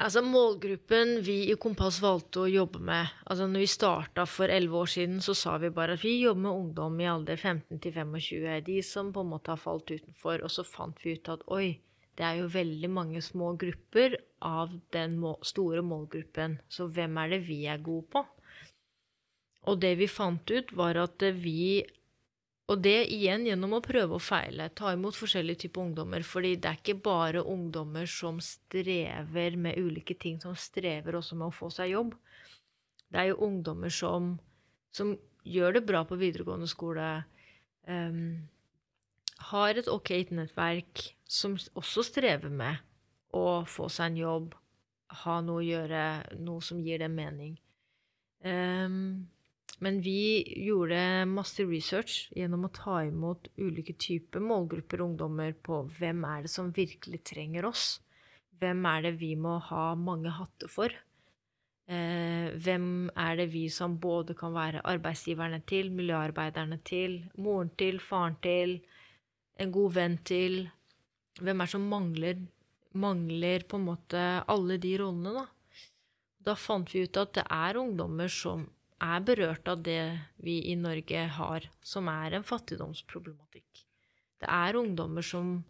Altså 0.00 0.22
Målgruppen 0.24 1.18
vi 1.20 1.50
i 1.52 1.54
Kompass 1.60 1.98
valgte 2.00 2.46
å 2.46 2.48
jobbe 2.48 2.80
med 2.80 3.10
altså 3.28 3.44
når 3.44 3.60
vi 3.60 3.68
starta 3.68 4.24
for 4.24 4.48
elleve 4.48 4.78
år 4.80 4.88
siden, 4.88 5.18
så 5.20 5.34
sa 5.36 5.58
vi 5.60 5.68
bare 5.68 5.98
at 5.98 6.04
vi 6.04 6.14
jobber 6.22 6.46
med 6.46 6.52
ungdom 6.52 7.00
i 7.02 7.08
alder 7.12 7.36
15 7.36 7.82
til 7.84 7.92
25. 7.92 8.62
De 8.64 8.78
som 8.88 9.10
på 9.12 9.20
en 9.20 9.32
måte 9.34 9.52
har 9.52 9.60
falt 9.60 9.92
utenfor. 9.92 10.40
Og 10.40 10.50
så 10.54 10.64
fant 10.64 11.04
vi 11.04 11.18
ut 11.18 11.28
at 11.28 11.44
oi, 11.52 11.76
det 12.16 12.24
er 12.24 12.40
jo 12.40 12.48
veldig 12.54 12.88
mange 12.92 13.20
små 13.24 13.52
grupper 13.60 14.16
av 14.40 14.72
den 14.96 15.18
må 15.20 15.34
store 15.44 15.84
målgruppen. 15.84 16.56
Så 16.72 16.88
hvem 16.88 17.20
er 17.20 17.36
det 17.36 17.42
vi 17.50 17.60
er 17.68 17.84
gode 17.84 18.08
på? 18.16 18.24
Og 19.68 19.78
det 19.84 19.92
vi 20.00 20.08
fant 20.08 20.50
ut, 20.50 20.72
var 20.72 20.96
at 21.04 21.22
vi 21.36 21.84
og 22.70 22.78
det 22.84 23.08
igjen 23.10 23.44
gjennom 23.48 23.74
å 23.76 23.82
prøve 23.84 24.16
og 24.16 24.22
feile. 24.22 24.68
Ta 24.78 24.92
imot 24.94 25.18
forskjellige 25.18 25.64
typer 25.64 25.82
ungdommer. 25.82 26.22
fordi 26.22 26.54
det 26.56 26.68
er 26.68 26.78
ikke 26.78 27.02
bare 27.02 27.42
ungdommer 27.42 28.06
som 28.06 28.40
strever 28.40 29.56
med 29.56 29.78
ulike 29.78 30.14
ting, 30.14 30.40
som 30.40 30.54
strever 30.54 31.16
også 31.18 31.36
med 31.36 31.48
å 31.48 31.56
få 31.56 31.70
seg 31.70 31.90
jobb. 31.90 32.14
Det 33.10 33.18
er 33.18 33.28
jo 33.32 33.42
ungdommer 33.44 33.90
som, 33.90 34.38
som 34.92 35.16
gjør 35.44 35.72
det 35.72 35.86
bra 35.86 36.04
på 36.04 36.16
videregående 36.16 36.68
skole, 36.70 37.24
um, 37.86 38.48
har 39.52 39.74
et 39.76 39.88
ok 39.90 40.30
nettverk, 40.30 41.02
som 41.26 41.58
også 41.74 42.04
strever 42.06 42.48
med 42.48 42.78
å 43.34 43.64
få 43.66 43.88
seg 43.90 44.12
en 44.12 44.16
jobb, 44.22 44.54
ha 45.24 45.40
noe 45.44 45.60
å 45.60 45.66
gjøre, 45.66 46.04
noe 46.38 46.62
som 46.64 46.80
gir 46.80 47.02
dem 47.02 47.16
mening. 47.18 47.58
Um, 48.44 49.28
men 49.82 49.98
vi 50.00 50.44
gjorde 50.62 51.26
masse 51.26 51.64
research 51.66 52.28
gjennom 52.36 52.68
å 52.68 52.74
ta 52.76 53.00
imot 53.02 53.48
ulike 53.58 53.96
typer 53.98 54.42
målgrupper 54.44 55.02
ungdommer 55.02 55.56
på 55.58 55.80
hvem 55.96 56.22
er 56.28 56.44
det 56.44 56.52
som 56.52 56.70
virkelig 56.76 57.22
trenger 57.26 57.66
oss. 57.66 57.86
Hvem 58.62 58.84
er 58.86 59.08
det 59.08 59.16
vi 59.18 59.32
må 59.34 59.56
ha 59.70 59.86
mange 59.98 60.30
hatter 60.36 60.70
for? 60.70 60.94
Eh, 61.90 62.52
hvem 62.62 63.10
er 63.18 63.40
det 63.40 63.48
vi 63.50 63.64
som 63.74 63.96
både 63.98 64.36
kan 64.38 64.54
være 64.54 64.84
arbeidsgiverne 64.86 65.58
til, 65.66 65.90
miljøarbeiderne 65.90 66.78
til, 66.86 67.18
moren 67.42 67.72
til, 67.78 67.98
faren 67.98 68.36
til, 68.44 68.76
en 69.58 69.72
god 69.74 69.96
venn 69.96 70.14
til? 70.22 70.60
Hvem 71.40 71.58
er 71.58 71.66
det 71.66 71.74
som 71.74 71.88
mangler, 71.90 72.44
mangler 72.94 73.66
på 73.66 73.80
en 73.80 73.88
måte 73.88 74.22
alle 74.46 74.78
de 74.78 74.94
rollene, 75.02 75.42
da? 75.42 75.48
Da 76.42 76.54
fant 76.58 76.94
vi 76.94 77.02
ut 77.02 77.18
at 77.18 77.34
det 77.34 77.44
er 77.50 77.82
ungdommer 77.82 78.30
som 78.30 78.64
er 79.02 79.24
berørt 79.26 79.68
av 79.68 79.82
det 79.84 80.02
vi 80.42 80.60
i 80.70 80.76
Norge 80.78 81.26
har, 81.36 81.66
som 81.82 82.08
er 82.10 82.36
en 82.36 82.46
fattigdomsproblematikk. 82.46 83.84
Det 84.42 84.50
er 84.50 84.78
ungdommer 84.78 85.26
som 85.26 85.60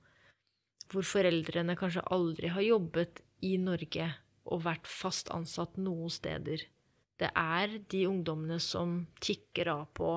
hvor 0.93 1.07
foreldrene 1.09 1.77
kanskje 1.79 2.05
aldri 2.13 2.51
har 2.53 2.65
jobbet 2.65 3.23
i 3.45 3.57
Norge 3.61 4.11
og 4.45 4.65
vært 4.67 4.89
fast 4.91 5.31
ansatt 5.33 5.79
noen 5.81 6.13
steder. 6.13 6.67
Det 7.21 7.31
er 7.39 7.79
de 7.93 8.05
ungdommene 8.09 8.59
som 8.61 9.03
kikker 9.23 9.71
av 9.73 9.85
på 9.97 10.11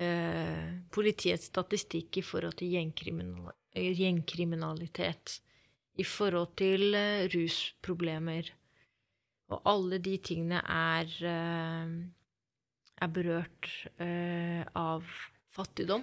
eh, 0.00 0.76
politiets 0.94 1.50
statistikk 1.50 2.20
i 2.20 2.24
forhold 2.24 2.58
til 2.60 2.76
gjengkriminal 2.76 3.52
gjengkriminalitet, 3.76 5.40
i 6.00 6.04
forhold 6.04 6.54
til 6.56 6.94
eh, 6.96 7.26
rusproblemer 7.32 8.48
og 9.52 9.62
alle 9.70 10.00
de 10.02 10.16
tingene 10.18 10.58
er, 10.62 11.10
eh, 11.22 11.92
er 13.02 13.12
berørt 13.14 13.70
eh, 14.02 14.64
av 14.74 15.06
fattigdom. 15.54 16.02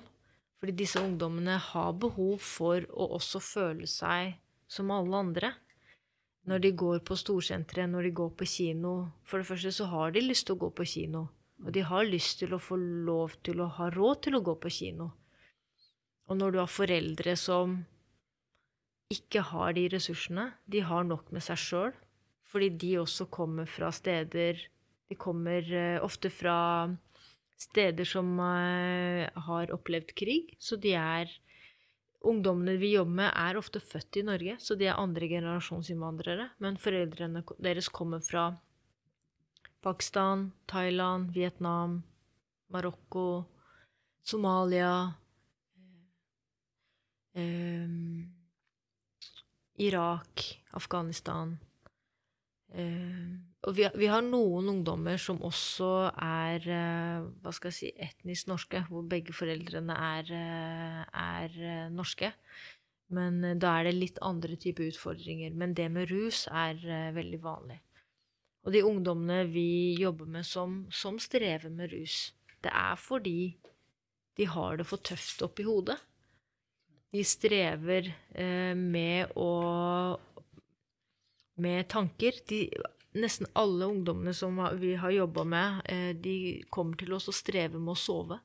Fordi 0.62 0.76
disse 0.80 1.02
ungdommene 1.02 1.58
har 1.60 1.92
behov 2.00 2.38
for 2.40 2.86
å 2.96 3.10
også 3.18 3.42
føle 3.44 3.88
seg 3.90 4.38
som 4.72 4.94
alle 4.96 5.20
andre. 5.20 5.52
Når 6.48 6.62
de 6.64 6.72
går 6.80 7.02
på 7.08 7.18
storsenteret, 7.20 7.90
når 7.92 8.08
de 8.08 8.12
går 8.16 8.32
på 8.40 8.48
kino. 8.48 8.94
For 9.28 9.40
det 9.40 9.48
første 9.48 9.74
så 9.76 9.88
har 9.92 10.16
de 10.16 10.24
lyst 10.24 10.48
til 10.48 10.56
å 10.56 10.64
gå 10.64 10.70
på 10.76 10.88
kino. 10.88 11.28
Og 11.64 11.72
de 11.76 11.84
har 11.88 12.08
lyst 12.08 12.40
til 12.40 12.56
å 12.56 12.62
få 12.64 12.78
lov 12.80 13.36
til 13.44 13.60
å 13.64 13.68
ha 13.76 13.90
råd 13.92 14.24
til 14.24 14.40
å 14.40 14.44
gå 14.44 14.56
på 14.60 14.72
kino. 14.72 15.12
Og 16.32 16.40
når 16.40 16.56
du 16.56 16.60
har 16.62 16.72
foreldre 16.72 17.36
som 17.40 17.82
ikke 19.12 19.44
har 19.52 19.76
de 19.76 19.86
ressursene, 19.92 20.50
de 20.66 20.80
har 20.84 21.04
nok 21.08 21.32
med 21.36 21.44
seg 21.44 21.60
sjøl, 21.60 21.94
fordi 22.54 22.70
de 22.78 22.92
også 23.02 23.26
kommer 23.34 23.66
fra 23.66 23.92
steder 23.92 24.62
De 25.10 25.16
kommer 25.20 25.66
uh, 25.68 26.04
ofte 26.06 26.30
fra 26.30 26.88
steder 27.60 28.06
som 28.08 28.30
uh, 28.40 29.26
har 29.48 29.74
opplevd 29.74 30.14
krig. 30.16 30.54
Så 30.60 30.78
de 30.78 30.94
er 30.98 31.34
Ungdommene 32.24 32.78
vi 32.80 32.94
jobber 32.94 33.18
med, 33.18 33.32
er 33.36 33.58
ofte 33.60 33.82
født 33.84 34.22
i 34.22 34.22
Norge, 34.24 34.54
så 34.64 34.78
de 34.80 34.86
er 34.88 34.96
andre 34.96 35.28
generasjons. 35.28 35.90
Men 35.92 36.78
foreldrene 36.80 37.42
deres 37.60 37.90
kommer 37.92 38.24
fra 38.24 38.46
Pakistan, 39.84 40.54
Thailand, 40.72 41.34
Vietnam, 41.36 41.98
Marokko, 42.72 43.44
Somalia 44.24 45.18
um, 47.36 48.32
Irak, 49.76 50.64
Afghanistan. 50.72 51.58
Uh, 52.74 53.38
og 53.68 53.76
vi, 53.78 53.86
vi, 54.02 54.08
har 54.10 54.24
noen 54.26 54.72
ungdommer 54.72 55.20
som 55.22 55.38
også 55.46 55.90
er 56.18 56.64
uh, 56.66 57.26
hva 57.44 57.54
skal 57.54 57.70
jeg 57.70 57.78
si, 57.78 57.92
etnisk 58.02 58.50
norske, 58.50 58.82
hvor 58.90 59.06
begge 59.10 59.36
foreldrene 59.36 59.94
er, 59.94 60.32
uh, 60.34 61.04
er 61.14 61.90
norske. 61.94 62.34
Men 63.14 63.60
da 63.62 63.76
er 63.78 63.90
det 63.90 63.98
litt 64.00 64.22
andre 64.26 64.58
typer 64.58 64.90
utfordringer. 64.90 65.54
Men 65.54 65.76
det 65.78 65.86
med 65.94 66.10
rus 66.10 66.48
er 66.50 66.80
veldig 67.14 67.40
vanlig. 67.44 67.78
Og 68.66 68.74
de 68.74 68.82
ungdommene 68.88 69.44
vi 69.52 69.94
jobber 70.00 70.32
med 70.34 70.48
som, 70.48 70.80
som 70.90 71.20
strever 71.22 71.70
med 71.70 71.92
rus, 71.94 72.32
det 72.64 72.72
er 72.74 72.98
fordi 72.98 73.54
de 74.40 74.48
har 74.50 74.80
det 74.80 74.88
for 74.90 75.04
tøft 75.04 75.44
oppi 75.46 75.68
hodet. 75.68 76.00
De 77.14 77.22
strever 77.28 78.10
med 78.80 79.36
å 79.38 79.52
med 81.62 81.88
tanker. 81.92 82.38
De, 82.50 82.68
nesten 83.20 83.50
alle 83.60 83.86
ungdommene 83.86 84.34
som 84.34 84.58
vi 84.80 84.96
har 85.00 85.14
jobba 85.14 85.44
med, 85.44 85.82
eh, 85.86 86.16
de 86.16 86.64
kommer 86.70 86.98
til 86.98 87.14
oss 87.14 87.30
og 87.30 87.38
strever 87.38 87.80
med 87.80 87.94
å 87.94 88.00
sove. 88.00 88.40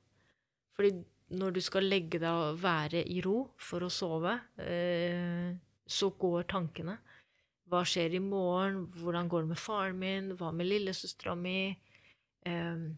Fordi 0.77 0.93
når 1.39 1.57
du 1.57 1.61
skal 1.61 1.89
legge 1.89 2.21
deg 2.21 2.29
og 2.29 2.61
være 2.63 3.03
i 3.05 3.21
ro 3.25 3.51
for 3.57 3.85
å 3.85 3.93
sove, 3.93 4.39
eh, 4.59 5.55
så 5.89 6.11
går 6.11 6.49
tankene. 6.49 6.99
Hva 7.69 7.83
skjer 7.85 8.15
i 8.17 8.23
morgen? 8.25 8.87
Hvordan 8.97 9.29
går 9.29 9.43
det 9.43 9.49
med 9.49 9.61
faren 9.61 9.99
min? 9.99 10.37
Hva 10.37 10.53
med 10.53 10.69
lillesøstera 10.69 11.37
mi? 11.37 11.77
Eh, 12.47 12.89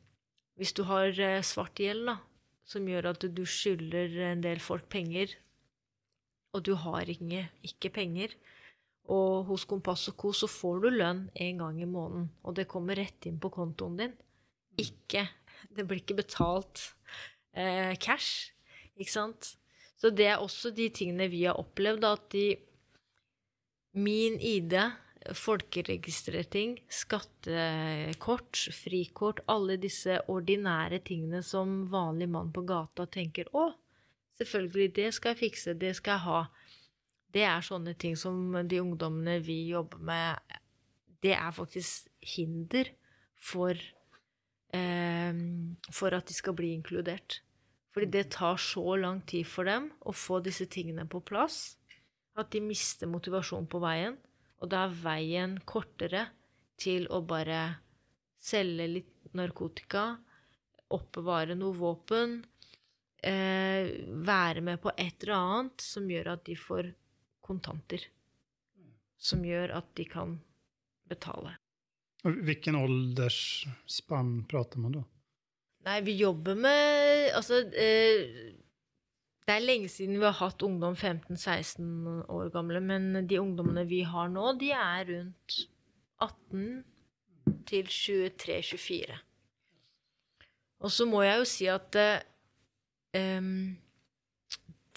hvis 0.57 0.75
du 0.75 0.85
har 0.85 1.15
svart 1.43 1.81
gjeld, 1.81 2.07
da, 2.07 2.19
som 2.65 2.87
gjør 2.87 3.11
at 3.15 3.25
du 3.35 3.45
skylder 3.47 4.19
en 4.31 4.43
del 4.43 4.61
folk 4.61 4.89
penger, 4.89 5.33
og 6.53 6.65
du 6.67 6.75
har 6.75 7.09
ikke, 7.09 7.49
ikke 7.63 7.91
penger, 7.95 8.35
og 9.11 9.51
hos 9.51 9.67
Kompass 9.69 10.09
og 10.13 10.17
Co. 10.21 10.33
så 10.37 10.49
får 10.51 10.81
du 10.85 10.89
lønn 10.95 11.25
en 11.35 11.63
gang 11.63 11.83
i 11.83 11.89
måneden, 11.89 12.31
og 12.45 12.57
det 12.59 12.69
kommer 12.71 12.99
rett 12.99 13.27
inn 13.27 13.41
på 13.43 13.51
kontoen 13.53 13.99
din. 13.99 14.17
Ikke 14.79 15.29
Det 15.77 15.85
blir 15.85 16.01
ikke 16.01 16.17
betalt 16.23 16.95
eh, 17.53 17.93
cash, 18.01 18.55
ikke 18.97 19.13
sant? 19.13 19.57
Så 20.01 20.09
det 20.09 20.31
er 20.31 20.41
også 20.41 20.71
de 20.73 20.89
tingene 20.89 21.29
vi 21.29 21.45
har 21.45 21.59
opplevd, 21.61 22.07
at 22.09 22.31
de 22.33 22.47
Min 23.93 24.37
ID, 24.41 24.77
folkeregistrering, 25.35 26.77
skattekort, 26.89 28.61
frikort, 28.73 29.41
alle 29.51 29.77
disse 29.83 30.21
ordinære 30.31 31.01
tingene 31.03 31.43
som 31.43 31.89
vanlig 31.91 32.29
mann 32.31 32.53
på 32.55 32.63
gata 32.69 33.09
tenker 33.11 33.51
å, 33.51 33.73
selvfølgelig, 34.39 34.95
det 34.95 35.09
skal 35.17 35.35
jeg 35.35 35.41
fikse, 35.43 35.75
det 35.75 35.97
skal 35.99 36.17
jeg 36.17 36.27
ha 36.29 36.41
det 37.35 37.45
er 37.47 37.65
sånne 37.65 37.95
ting 38.01 38.17
som 38.19 38.55
de 38.67 38.81
ungdommene 38.83 39.39
vi 39.45 39.63
jobber 39.71 40.03
med 40.03 40.59
Det 41.21 41.35
er 41.37 41.53
faktisk 41.53 42.09
hinder 42.25 42.89
for, 43.37 43.77
eh, 44.73 45.35
for 45.93 46.17
at 46.17 46.27
de 46.27 46.35
skal 46.35 46.57
bli 46.57 46.73
inkludert. 46.73 47.41
Fordi 47.93 48.07
det 48.07 48.31
tar 48.31 48.57
så 48.57 48.97
lang 48.97 49.21
tid 49.27 49.47
for 49.47 49.65
dem 49.65 49.91
å 50.01 50.15
få 50.15 50.41
disse 50.43 50.67
tingene 50.67 51.05
på 51.11 51.21
plass 51.21 51.77
at 52.39 52.51
de 52.55 52.61
mister 52.65 53.11
motivasjon 53.11 53.67
på 53.69 53.81
veien. 53.83 54.17
Og 54.61 54.71
da 54.71 54.87
er 54.87 54.97
veien 55.03 55.59
kortere 55.69 56.29
til 56.81 57.07
å 57.13 57.21
bare 57.27 57.81
selge 58.41 58.87
litt 58.89 59.35
narkotika, 59.37 60.15
oppbevare 60.91 61.57
noe 61.59 61.77
våpen, 61.77 62.41
eh, 63.23 63.91
være 64.09 64.65
med 64.65 64.81
på 64.81 64.93
et 64.97 65.23
eller 65.23 65.37
annet 65.37 65.85
som 65.85 66.09
gjør 66.09 66.33
at 66.35 66.45
de 66.49 66.57
får 66.57 66.91
kontanter. 67.51 68.07
Som 69.21 69.43
gjør 69.45 69.75
at 69.83 69.91
de 69.99 70.07
kan 70.09 70.39
betale. 71.11 71.57
Hvilken 72.23 72.77
aldersspann 72.77 74.45
prater 74.49 74.81
man 74.83 74.99
da? 74.99 75.05
Nei, 75.89 76.01
vi 76.05 76.13
jobber 76.21 76.59
med 76.61 77.31
Altså 77.33 77.63
eh, 77.73 78.51
Det 79.47 79.55
er 79.55 79.65
lenge 79.65 79.89
siden 79.89 80.19
vi 80.19 80.27
har 80.27 80.37
hatt 80.37 80.61
ungdom 80.63 80.93
15-16 80.93 82.27
år 82.29 82.51
gamle, 82.53 82.83
men 82.85 83.25
de 83.27 83.41
ungdommene 83.41 83.87
vi 83.89 84.03
har 84.07 84.29
nå, 84.31 84.53
de 84.61 84.69
er 84.77 85.09
rundt 85.09 85.57
18 86.21 86.85
til 87.67 87.89
23-24. 87.89 89.17
Og 90.85 90.93
så 90.93 91.07
må 91.09 91.25
jeg 91.25 91.41
jo 91.41 91.49
si 91.49 91.67
at 91.73 91.99
eh, 91.99 93.49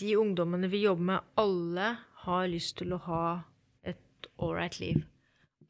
de 0.03 0.11
ungdommene 0.19 0.69
vi 0.69 0.83
jobber 0.83 1.07
med, 1.09 1.31
alle 1.39 1.89
har 2.23 2.47
lyst 2.51 2.77
til 2.79 2.95
å 2.95 3.01
ha 3.07 3.25
et 3.83 4.29
ålreit 4.41 4.79
liv. 4.81 5.03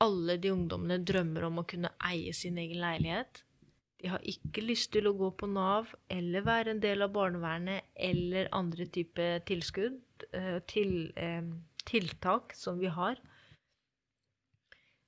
Alle 0.03 0.37
de 0.41 0.51
ungdommene 0.53 1.01
drømmer 1.05 1.47
om 1.47 1.61
å 1.61 1.67
kunne 1.69 1.93
eie 2.09 2.33
sin 2.35 2.59
egen 2.61 2.81
leilighet. 2.81 3.43
De 4.03 4.09
har 4.11 4.25
ikke 4.27 4.65
lyst 4.65 4.91
til 4.91 5.07
å 5.07 5.15
gå 5.15 5.29
på 5.39 5.47
Nav 5.47 5.93
eller 6.11 6.43
være 6.43 6.73
en 6.73 6.81
del 6.83 7.05
av 7.05 7.13
barnevernet 7.15 7.87
eller 7.95 8.49
andre 8.51 8.87
typer 8.91 9.39
tilskudd, 9.47 10.01
eh, 10.33 10.59
til, 10.67 11.13
eh, 11.15 11.45
tiltak 11.85 12.53
som 12.53 12.79
vi 12.79 12.91
har. 12.91 13.15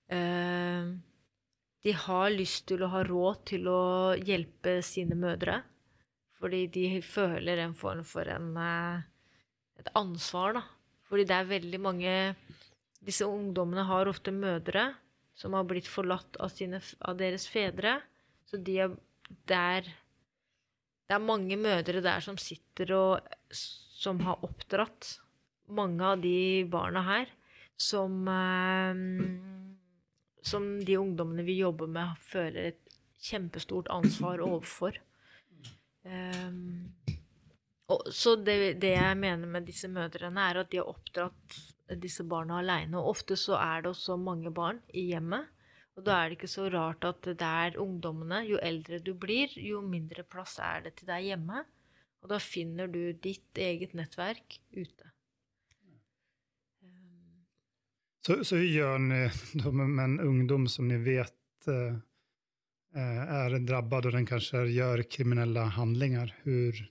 Eh, 0.07 0.93
de 1.83 1.91
har 1.91 2.29
lyst 2.31 2.67
til 2.67 2.83
å 2.83 2.89
ha 2.89 3.03
råd 3.03 3.45
til 3.45 3.67
å 3.67 4.15
hjelpe 4.15 4.81
sine 4.81 5.13
mødre, 5.13 5.63
fordi 6.39 6.65
de 6.71 7.01
føler 7.01 7.59
en 7.59 7.73
form 7.73 8.03
for 8.03 8.23
en, 8.23 8.57
et 9.77 9.91
ansvar, 9.93 10.53
da. 10.53 10.63
Fordi 11.15 11.23
det 11.29 11.35
er 11.39 11.45
veldig 11.47 11.77
mange 11.79 12.13
Disse 13.07 13.23
ungdommene 13.23 13.85
har 13.87 14.09
ofte 14.11 14.33
mødre 14.35 14.89
som 15.39 15.53
har 15.55 15.63
blitt 15.69 15.87
forlatt 15.87 16.35
av, 16.43 16.49
sine, 16.51 16.81
av 17.07 17.15
deres 17.15 17.45
fedre. 17.47 17.93
Så 18.43 18.59
de 18.59 18.75
er, 18.83 18.97
det, 19.47 19.59
er, 19.59 19.87
det 21.07 21.15
er 21.15 21.23
mange 21.23 21.55
mødre 21.55 22.01
der 22.03 22.25
som 22.25 22.35
sitter 22.41 22.91
og 22.97 23.29
Som 23.95 24.19
har 24.25 24.43
oppdratt 24.43 25.13
mange 25.71 26.03
av 26.03 26.19
de 26.19 26.65
barna 26.67 27.05
her, 27.07 27.31
som 27.77 28.27
Som 30.43 30.67
de 30.83 30.99
ungdommene 30.99 31.47
vi 31.47 31.61
jobber 31.61 31.87
med, 31.87 32.19
føler 32.19 32.73
et 32.73 32.97
kjempestort 33.23 33.87
ansvar 33.87 34.43
overfor. 34.43 34.99
Um, 36.03 36.91
og, 37.91 38.07
så 38.09 38.33
det, 38.35 38.79
det, 38.81 38.95
jeg 38.95 39.17
mener 39.21 39.49
med 39.49 39.67
disse 39.67 39.87
mødrene, 39.91 40.41
er 40.49 40.61
at 40.61 40.71
de 40.71 40.79
har 40.81 40.89
oppdratt 40.89 41.57
disse 42.01 42.25
barna 42.25 42.59
aleine. 42.63 42.97
Og 42.97 43.11
ofte 43.13 43.37
så 43.37 43.59
er 43.61 43.83
det 43.83 43.91
også 43.93 44.17
mange 44.17 44.51
barn 44.53 44.81
i 44.93 45.05
hjemmet. 45.11 45.51
Og 45.95 46.03
da 46.07 46.17
er 46.17 46.29
det 46.29 46.39
ikke 46.39 46.51
så 46.51 46.65
rart 46.73 47.05
at 47.07 47.21
det 47.23 47.47
er 47.47 47.77
ungdommene 47.79 48.41
Jo 48.43 48.57
eldre 48.59 48.99
du 48.99 49.13
blir, 49.15 49.53
jo 49.55 49.79
mindre 49.85 50.25
plass 50.27 50.57
er 50.59 50.81
det 50.87 50.97
til 50.97 51.11
deg 51.11 51.29
hjemme. 51.29 51.61
Og 52.25 52.31
da 52.33 52.39
finner 52.41 52.89
du 52.89 53.13
ditt 53.21 53.61
eget 53.61 53.93
nettverk 53.95 54.57
ute. 54.73 55.11
Så, 58.25 58.39
så 58.41 58.57
gjør 58.57 58.97
dere 59.05 59.71
med 59.85 60.03
en 60.07 60.19
ungdom 60.25 60.65
som 60.67 60.89
dere 60.89 61.05
vet 61.05 61.69
eh, 62.95 63.21
er 63.39 63.59
drabbet, 63.67 64.09
og 64.09 64.17
den 64.17 64.27
kanskje 64.29 64.65
gjør 64.71 65.05
kriminelle 65.11 65.67
handlinger. 65.75 66.33
hur 66.45 66.81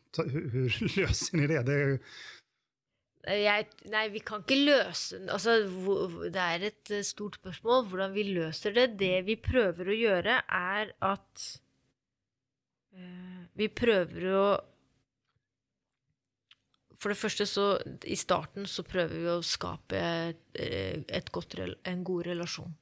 løser 0.96 1.36
ni 1.40 1.50
det? 1.50 1.64
det 1.66 1.80
er 1.80 1.98
jeg, 3.24 3.68
nei, 3.88 4.04
vi 4.12 4.20
kan 4.20 4.42
ikke 4.42 4.58
løse 4.66 5.16
altså, 5.32 5.54
Det 6.28 6.40
er 6.40 6.66
et 6.68 6.90
stort 7.08 7.38
spørsmål 7.38 7.86
hvordan 7.88 8.12
vi 8.12 8.26
løser 8.34 8.74
det. 8.76 8.98
Det 9.00 9.24
vi 9.24 9.38
prøver 9.40 9.88
å 9.88 9.96
gjøre, 9.96 10.38
er 10.44 10.92
at 11.00 11.46
Vi 13.54 13.68
prøver 13.72 14.28
å 14.28 14.46
For 17.00 17.12
det 17.12 17.18
første 17.18 17.46
så 17.48 17.66
I 18.06 18.16
starten 18.16 18.68
så 18.70 18.84
prøver 18.86 19.16
vi 19.16 19.30
å 19.32 19.40
skape 19.44 20.00
et 20.54 21.30
godt, 21.32 21.56
en 21.58 22.04
god 22.04 22.26
relasjon. 22.28 22.76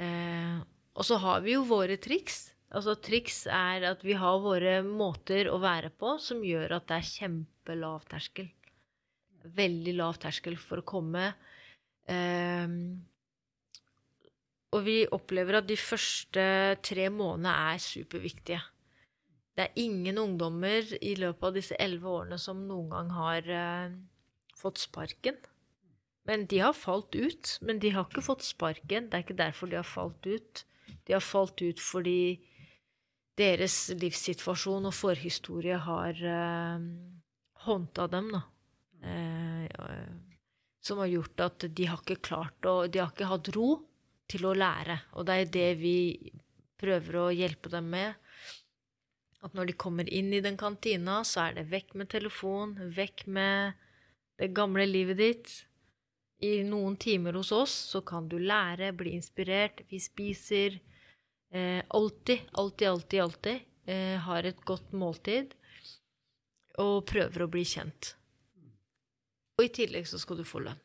Uh, 0.00 0.62
og 1.00 1.08
så 1.08 1.16
har 1.22 1.40
vi 1.44 1.56
jo 1.56 1.64
våre 1.64 1.96
triks. 1.96 2.50
Altså 2.70 2.94
Triks 3.00 3.46
er 3.50 3.88
at 3.88 4.04
vi 4.06 4.14
har 4.20 4.44
våre 4.44 4.76
måter 4.86 5.48
å 5.50 5.56
være 5.58 5.90
på 5.90 6.18
som 6.22 6.44
gjør 6.46 6.76
at 6.76 6.86
det 6.86 7.00
er 7.00 7.12
kjempelav 7.16 8.04
terskel 8.12 8.50
veldig 9.44 9.94
lav 9.98 10.18
terskel 10.20 10.58
for 10.60 10.80
å 10.80 10.86
komme. 10.86 11.30
Um, 12.10 13.00
og 14.74 14.84
vi 14.86 15.02
opplever 15.10 15.58
at 15.58 15.68
de 15.68 15.78
første 15.80 16.44
tre 16.86 17.08
månedene 17.12 17.54
er 17.72 17.82
superviktige. 17.82 18.60
Det 19.56 19.66
er 19.66 19.82
ingen 19.82 20.20
ungdommer 20.22 20.86
i 21.02 21.16
løpet 21.18 21.48
av 21.48 21.56
disse 21.56 21.78
elleve 21.82 22.12
årene 22.20 22.38
som 22.40 22.62
noen 22.68 22.92
gang 22.94 23.10
har 23.16 23.50
uh, 23.50 23.96
fått 24.56 24.80
sparken. 24.84 25.40
Men 26.28 26.46
de 26.46 26.60
har 26.62 26.76
falt 26.76 27.16
ut. 27.16 27.56
Men 27.66 27.80
de 27.82 27.90
har 27.96 28.06
ikke 28.06 28.24
fått 28.24 28.46
sparken. 28.46 29.08
Det 29.10 29.18
er 29.18 29.24
ikke 29.24 29.40
derfor 29.40 29.70
de 29.70 29.80
har 29.80 29.88
falt 29.88 30.26
ut. 30.28 30.64
De 31.06 31.16
har 31.16 31.24
falt 31.24 31.62
ut 31.62 31.80
fordi 31.82 32.38
deres 33.40 33.76
livssituasjon 33.96 34.88
og 34.90 34.94
forhistorie 34.94 35.78
har 35.80 36.24
eh, 36.34 36.88
håndta 37.66 38.06
dem, 38.12 38.32
da. 38.34 38.42
Eh, 39.00 40.10
som 40.80 41.00
har 41.00 41.10
gjort 41.12 41.44
at 41.44 41.68
de 41.76 41.86
har 41.88 42.00
ikke 42.00 42.22
klart 42.24 42.66
å 42.68 42.86
De 42.88 43.00
har 43.00 43.12
ikke 43.12 43.28
hatt 43.28 43.50
ro 43.56 43.70
til 44.30 44.46
å 44.48 44.56
lære. 44.56 44.96
Og 45.18 45.26
det 45.28 45.36
er 45.36 45.52
det 45.52 45.70
vi 45.80 45.98
prøver 46.80 47.18
å 47.20 47.28
hjelpe 47.34 47.72
dem 47.72 47.90
med. 47.92 48.16
At 49.44 49.56
når 49.56 49.70
de 49.70 49.78
kommer 49.80 50.08
inn 50.08 50.32
i 50.36 50.42
den 50.44 50.58
kantina, 50.60 51.20
så 51.24 51.46
er 51.46 51.58
det 51.58 51.70
vekk 51.70 51.94
med 52.00 52.10
telefon, 52.12 52.76
vekk 52.96 53.26
med 53.32 53.76
det 54.40 54.50
gamle 54.56 54.86
livet 54.88 55.20
ditt. 55.20 55.52
I 56.40 56.62
noen 56.64 56.96
timer 56.96 57.36
hos 57.36 57.52
oss 57.52 57.72
så 57.92 58.00
kan 58.06 58.28
du 58.28 58.38
lære, 58.40 58.94
bli 58.96 59.12
inspirert. 59.12 59.82
Vi 59.90 60.00
spiser 60.00 60.78
eh, 61.52 61.82
alltid, 61.88 62.46
alltid, 62.52 62.88
alltid, 62.88 63.22
alltid. 63.22 63.66
Eh, 63.84 64.16
har 64.24 64.48
et 64.48 64.62
godt 64.64 64.94
måltid. 64.96 65.52
Og 66.80 67.04
prøver 67.10 67.44
å 67.44 67.50
bli 67.52 67.64
kjent. 67.68 68.14
Og 69.58 69.66
i 69.66 69.72
tillegg 69.82 70.08
så 70.08 70.20
skal 70.22 70.40
du 70.40 70.46
få 70.48 70.62
lønn. 70.64 70.80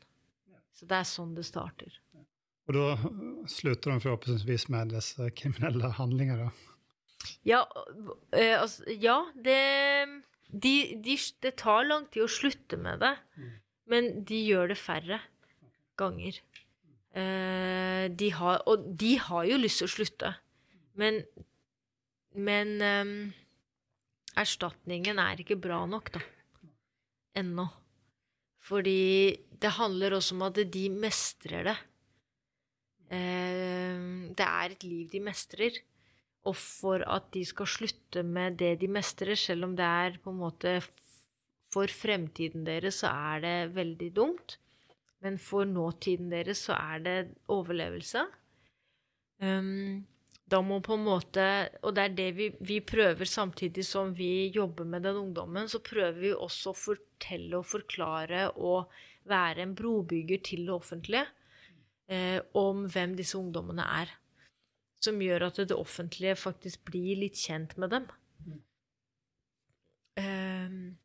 Så 0.76 0.88
det 0.90 0.98
er 1.00 1.08
sånn 1.08 1.32
det 1.38 1.46
starter. 1.48 1.94
Og 2.66 2.76
da 2.76 2.88
slutter 3.48 3.94
de 3.94 4.02
forhåpentligvis 4.04 4.68
med 4.74 4.92
disse 4.92 5.30
kriminelle 5.38 5.94
handlinger, 5.96 6.48
da? 6.48 6.50
Ja, 7.48 7.62
eh, 8.36 8.58
altså, 8.60 8.84
ja 8.92 9.22
det, 9.40 9.62
de, 10.50 10.74
de, 11.06 11.16
det 11.46 11.54
tar 11.62 11.88
lang 11.88 12.10
tid 12.12 12.26
å 12.26 12.32
slutte 12.32 12.78
med 12.82 13.00
det, 13.06 13.14
mm. 13.38 13.56
men 13.94 14.12
de 14.28 14.42
gjør 14.50 14.74
det 14.74 14.80
færre 14.82 15.22
ganger. 16.00 16.40
Uh, 17.16 18.12
de 18.12 18.30
har, 18.36 18.62
og 18.68 18.84
de 19.00 19.16
har 19.24 19.48
jo 19.48 19.60
lyst 19.62 19.80
til 19.80 19.88
å 19.88 19.94
slutte, 19.94 20.32
men, 21.00 21.22
men 22.36 22.74
um, 22.84 23.14
erstatningen 24.36 25.22
er 25.24 25.40
ikke 25.44 25.60
bra 25.60 25.82
nok, 25.88 26.12
da. 26.18 26.24
Ennå. 27.40 27.68
Fordi 28.66 29.36
det 29.62 29.76
handler 29.78 30.18
også 30.18 30.36
om 30.36 30.46
at 30.48 30.60
de 30.74 30.86
mestrer 30.92 31.68
det. 31.70 31.76
Eh, 33.14 34.06
det 34.34 34.46
er 34.46 34.74
et 34.74 34.86
liv 34.88 35.10
de 35.12 35.22
mestrer. 35.24 35.78
Og 36.46 36.56
for 36.58 37.02
at 37.10 37.32
de 37.34 37.42
skal 37.46 37.70
slutte 37.70 38.22
med 38.24 38.60
det 38.62 38.76
de 38.82 38.90
mestrer, 38.92 39.38
selv 39.38 39.66
om 39.70 39.76
det 39.78 39.86
er 39.86 40.20
på 40.22 40.34
en 40.34 40.42
måte 40.44 40.78
for 41.74 41.90
fremtiden 41.90 42.66
deres, 42.68 43.02
så 43.02 43.10
er 43.10 43.42
det 43.46 43.76
veldig 43.76 44.12
dumt. 44.16 44.58
Men 45.26 45.40
for 45.42 45.66
nåtiden 45.66 46.30
deres 46.30 46.62
så 46.68 46.76
er 46.78 47.06
det 47.06 47.20
overlevelse. 47.52 48.28
Um, 49.42 50.06
da 50.46 50.62
må 50.62 50.78
på 50.86 50.96
en 50.96 51.04
måte 51.04 51.44
Og 51.84 51.96
det 51.98 52.04
er 52.06 52.14
det 52.16 52.28
vi, 52.38 52.46
vi, 52.64 52.78
prøver 52.86 53.28
samtidig 53.28 53.84
som 53.84 54.14
vi 54.16 54.48
jobber 54.54 54.86
med 54.88 55.04
den 55.04 55.18
ungdommen, 55.20 55.68
så 55.68 55.82
prøver 55.84 56.20
vi 56.20 56.34
også 56.34 56.72
å 56.72 56.78
fortelle 56.78 57.60
og 57.60 57.68
forklare 57.68 58.52
og 58.56 58.94
være 59.28 59.66
en 59.66 59.74
brobygger 59.76 60.44
til 60.46 60.68
det 60.68 60.76
offentlige 60.76 61.26
eh, 62.08 62.38
om 62.54 62.86
hvem 62.86 63.18
disse 63.18 63.38
ungdommene 63.38 63.88
er. 64.02 64.14
som 65.06 65.20
gjør 65.22 65.44
at 65.48 65.58
det 65.70 65.76
offentlige 65.76 66.36
faktisk 66.36 66.86
blir 66.88 67.20
litt 67.20 67.38
kjent 67.38 67.76
med 67.78 67.92
dem. 67.94 68.06
Um, 70.18 70.96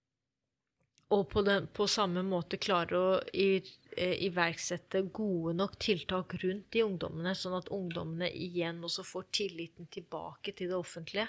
og 1.11 1.27
på, 1.29 1.43
den, 1.43 1.67
på, 1.75 1.85
samme 1.91 2.23
måte 2.25 2.57
klare 2.57 2.97
å 2.97 3.11
i, 3.35 3.61
iverksette 4.01 5.03
gode 5.13 5.55
nok 5.59 5.77
tiltak 5.83 6.35
rundt 6.43 6.71
de 6.73 6.85
ungdommene, 6.87 7.35
sånn 7.37 7.59
at 7.59 7.71
ungdommene 7.75 8.31
igjen 8.33 8.81
også 8.87 9.05
får 9.07 9.29
tilliten 9.35 9.91
tilbake 9.93 10.55
til 10.57 10.73
det 10.73 10.79
offentlige. 10.79 11.29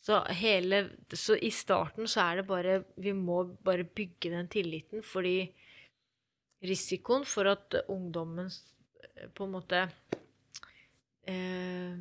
Så, 0.00 0.16
hele, 0.32 0.84
så 1.12 1.36
i 1.36 1.50
starten 1.52 2.08
så 2.08 2.22
er 2.24 2.40
det 2.40 2.46
bare 2.48 2.76
Vi 2.96 3.12
må 3.12 3.42
bare 3.60 3.84
bygge 3.84 4.30
den 4.32 4.48
tilliten, 4.48 5.02
fordi 5.04 5.50
risikoen 6.64 7.26
for 7.28 7.50
at 7.50 7.76
ungdommen 7.88 8.48
eh, 8.48 9.28
på 9.32 9.44
en 9.44 9.52
måte 9.52 9.82
eh, 11.28 11.92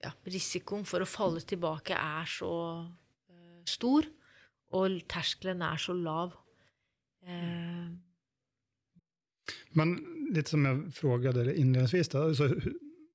ja, 0.00 0.12
Risikoen 0.26 0.86
for 0.88 1.02
å 1.02 1.08
falle 1.08 1.42
tilbake 1.42 1.98
er 1.98 2.30
så 2.30 2.52
eh, 3.30 3.58
stor 3.68 4.06
og 4.78 5.00
terskelen 5.10 5.62
er 5.66 5.82
så 5.82 5.94
lav. 5.98 6.36
Eh. 7.26 7.90
Men 9.72 9.96
litt 10.34 10.48
som 10.48 10.64
jeg 10.64 10.94
frågade 10.94 11.44
inledningsvis, 11.56 12.08
då, 12.08 12.34
så, 12.34 12.48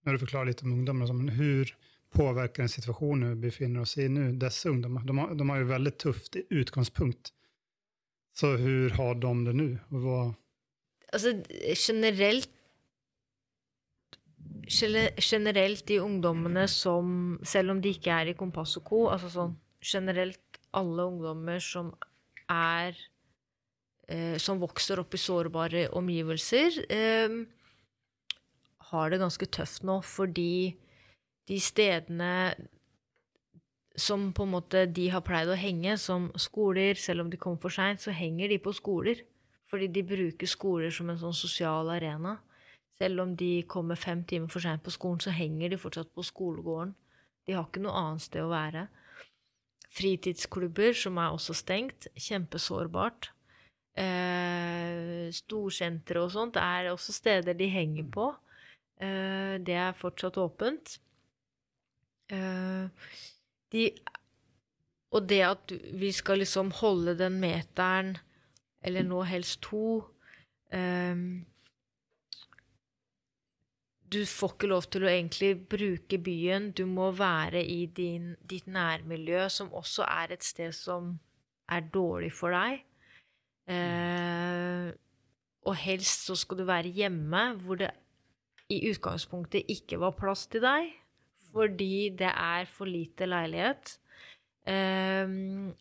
när 0.04 0.13
du 0.13 0.19
forklarer 0.19 0.45
litt 0.45 0.63
om 0.63 0.74
ungdomar, 0.74 1.13
men 1.13 1.30
hur 1.30 1.76
påverkar 2.12 2.63
den 2.63 2.69
situasjonen 2.69 3.30
vi 3.30 3.36
befinner 3.36 3.82
oss 3.82 3.98
i 3.98 4.10
nå, 4.10 4.32
disse 4.39 4.69
ungdomar? 4.69 5.04
De 5.04 5.17
har, 5.17 5.36
de 5.36 5.50
har 5.50 5.63
jo 5.63 5.71
veldig 5.71 5.98
tøft 5.98 6.36
utgangspunkt. 6.50 7.34
Så 8.36 8.56
hvordan 8.58 8.91
har 8.98 9.15
de 9.24 9.34
det 9.45 9.56
nå? 9.56 9.69
Altså, 11.13 11.38
generelt 11.88 12.52
Generelt 14.65 15.84
de 15.88 16.00
ungdommene 16.02 16.63
som, 16.67 17.38
selv 17.45 17.76
om 17.76 17.82
de 17.82 17.91
ikke 17.93 18.10
er 18.10 18.32
i 18.32 18.38
Kompass 18.38 18.80
og 18.80 18.88
Co., 18.88 19.02
altså 19.13 19.30
sånn 19.30 19.54
generelt 19.86 20.60
alle 20.76 21.06
ungdommer 21.06 21.62
som 21.62 21.91
er 22.52 22.98
Som 24.38 24.60
vokser 24.62 25.00
opp 25.02 25.15
i 25.18 25.18
sårbare 25.18 25.88
omgivelser, 25.98 26.76
eh, 26.94 27.38
har 28.91 29.10
det 29.10 29.18
ganske 29.18 29.48
tøft 29.50 29.82
nå 29.82 29.96
fordi 30.06 30.76
de 31.50 31.58
stedene 31.60 32.54
som 33.96 34.32
på 34.36 34.44
en 34.44 34.52
måte 34.52 34.86
de 34.91 35.08
har 35.10 35.24
pleid 35.26 35.50
å 35.50 35.58
henge, 35.58 35.96
som 35.98 36.28
skoler, 36.38 37.00
selv 37.00 37.24
om 37.24 37.30
de 37.32 37.39
kommer 37.39 37.62
for 37.63 37.74
seint, 37.74 38.02
så 38.04 38.12
henger 38.12 38.52
de 38.52 38.60
på 38.60 38.74
skoler. 38.76 39.24
Fordi 39.72 39.88
de 39.89 40.04
bruker 40.06 40.50
skoler 40.50 40.91
som 40.94 41.10
en 41.10 41.20
sånn 41.20 41.36
sosial 41.36 41.89
arena. 41.89 42.38
Selv 43.00 43.24
om 43.24 43.34
de 43.36 43.63
kommer 43.72 44.00
fem 44.00 44.24
timer 44.28 44.52
for 44.52 44.63
seint 44.63 44.84
på 44.84 44.94
skolen, 44.94 45.22
så 45.24 45.34
henger 45.36 45.72
de 45.72 45.80
fortsatt 45.80 46.12
på 46.15 46.24
skolegården. 46.24 46.94
De 47.48 47.56
har 47.56 47.65
ikke 47.68 47.84
noe 47.84 47.96
annet 47.98 48.26
sted 48.26 48.44
å 48.44 48.52
være. 48.52 48.88
Fritidsklubber, 49.96 50.94
som 50.98 51.18
er 51.22 51.34
også 51.36 51.56
stengt. 51.56 52.10
Kjempesårbart. 52.20 53.32
Eh, 53.95 55.31
storsentre 55.31 56.25
og 56.25 56.34
sånt 56.34 56.60
er 56.60 56.91
også 56.91 57.15
steder 57.15 57.55
de 57.55 57.69
henger 57.71 58.10
på. 58.12 58.27
Eh, 58.99 59.55
det 59.63 59.77
er 59.79 59.97
fortsatt 59.99 60.38
åpent. 60.41 60.97
Eh, 62.31 63.10
de, 63.71 63.88
og 65.15 65.27
det 65.29 65.41
at 65.47 65.75
vi 65.95 66.12
skal 66.12 66.43
liksom 66.43 66.71
holde 66.81 67.15
den 67.19 67.39
meteren, 67.39 68.15
eller 68.86 69.05
nå 69.08 69.23
helst 69.25 69.62
to 69.65 70.03
eh, 70.75 71.15
du 74.15 74.21
får 74.29 74.53
ikke 74.53 74.69
lov 74.69 74.86
til 74.93 75.05
å 75.05 75.12
egentlig 75.12 75.51
bruke 75.69 76.19
byen. 76.21 76.69
Du 76.77 76.86
må 76.88 77.10
være 77.15 77.63
i 77.65 77.86
din, 77.97 78.36
ditt 78.47 78.67
nærmiljø, 78.67 79.47
som 79.49 79.73
også 79.73 80.05
er 80.08 80.36
et 80.36 80.45
sted 80.45 80.75
som 80.77 81.15
er 81.71 81.88
dårlig 81.93 82.31
for 82.36 82.53
deg. 82.55 82.84
Eh, 83.67 84.93
og 85.65 85.78
helst 85.82 86.28
så 86.28 86.36
skal 86.38 86.60
du 86.62 86.65
være 86.67 86.93
hjemme, 86.93 87.45
hvor 87.65 87.80
det 87.82 87.91
i 88.69 88.82
utgangspunktet 88.89 89.69
ikke 89.69 89.99
var 90.01 90.15
plass 90.17 90.45
til 90.49 90.63
deg, 90.65 90.91
fordi 91.54 92.10
det 92.17 92.30
er 92.30 92.65
for 92.69 92.89
lite 92.89 93.25
leilighet. 93.30 93.97
Eh, 94.65 95.25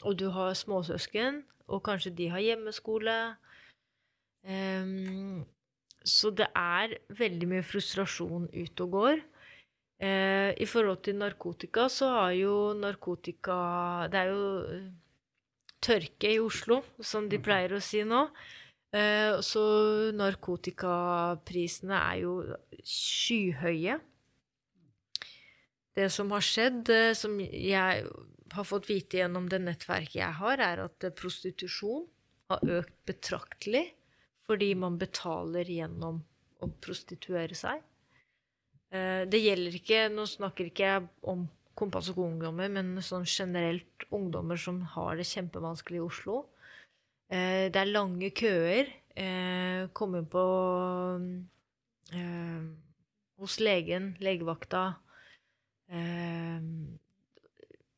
og 0.05 0.19
du 0.21 0.29
har 0.33 0.57
småsøsken, 0.57 1.43
og 1.69 1.83
kanskje 1.85 2.15
de 2.17 2.29
har 2.33 2.45
hjemmeskole. 2.45 3.19
Eh, 4.45 4.97
så 6.05 6.31
det 6.37 6.51
er 6.57 6.99
veldig 7.17 7.49
mye 7.49 7.65
frustrasjon 7.65 8.51
ute 8.53 8.85
og 8.85 8.91
går. 8.99 9.23
Eh, 10.05 10.51
I 10.61 10.67
forhold 10.67 11.01
til 11.07 11.17
narkotika 11.17 11.89
så 11.89 12.09
har 12.11 12.31
jo 12.35 12.55
narkotika 12.75 14.09
Det 14.11 14.19
er 14.19 14.31
jo 14.33 14.47
eh, 14.67 14.89
tørke 15.85 16.33
i 16.33 16.41
Oslo, 16.43 16.81
som 17.05 17.29
de 17.29 17.41
pleier 17.43 17.77
å 17.77 17.83
si 17.85 18.03
nå. 18.09 18.25
Eh, 18.95 19.41
så 19.43 19.65
narkotikaprisene 20.15 21.99
er 21.99 22.21
jo 22.23 22.35
skyhøye. 22.81 23.99
Det 25.95 26.09
som 26.11 26.31
har 26.35 26.45
skjedd, 26.45 26.89
eh, 26.91 27.13
som 27.15 27.37
jeg 27.41 28.07
har 28.55 28.67
fått 28.67 28.89
vite 28.91 29.19
gjennom 29.19 29.49
det 29.51 29.61
nettverket 29.63 30.21
jeg 30.21 30.39
har, 30.41 30.63
er 30.63 30.85
at 30.87 31.09
prostitusjon 31.19 32.07
har 32.53 32.79
økt 32.81 32.97
betraktelig 33.09 33.89
fordi 34.45 34.75
man 34.77 34.99
betaler 35.01 35.65
gjennom 35.65 36.21
å 36.61 36.69
prostituere 36.85 37.57
seg. 37.57 37.81
Eh, 38.93 39.25
det 39.27 39.41
gjelder 39.41 39.79
ikke 39.81 40.01
Nå 40.13 40.27
snakker 40.29 40.69
ikke 40.71 40.91
jeg 40.91 41.07
om 41.33 41.47
kompass 41.79 42.11
og 42.13 42.23
ungdommer, 42.25 42.71
men 42.73 42.97
sånn 43.03 43.27
generelt 43.29 44.07
ungdommer 44.15 44.61
som 44.61 44.81
har 44.95 45.17
det 45.19 45.27
kjempevanskelig 45.31 46.01
i 46.01 46.05
Oslo. 46.05 46.37
Eh, 47.33 47.67
det 47.73 47.81
er 47.81 47.93
lange 47.93 48.31
køer. 48.37 48.93
Eh, 49.15 49.87
komme 49.95 50.25
på 50.27 50.45
hos 53.41 53.55
legen, 53.59 54.13
legevakta. 54.23 54.83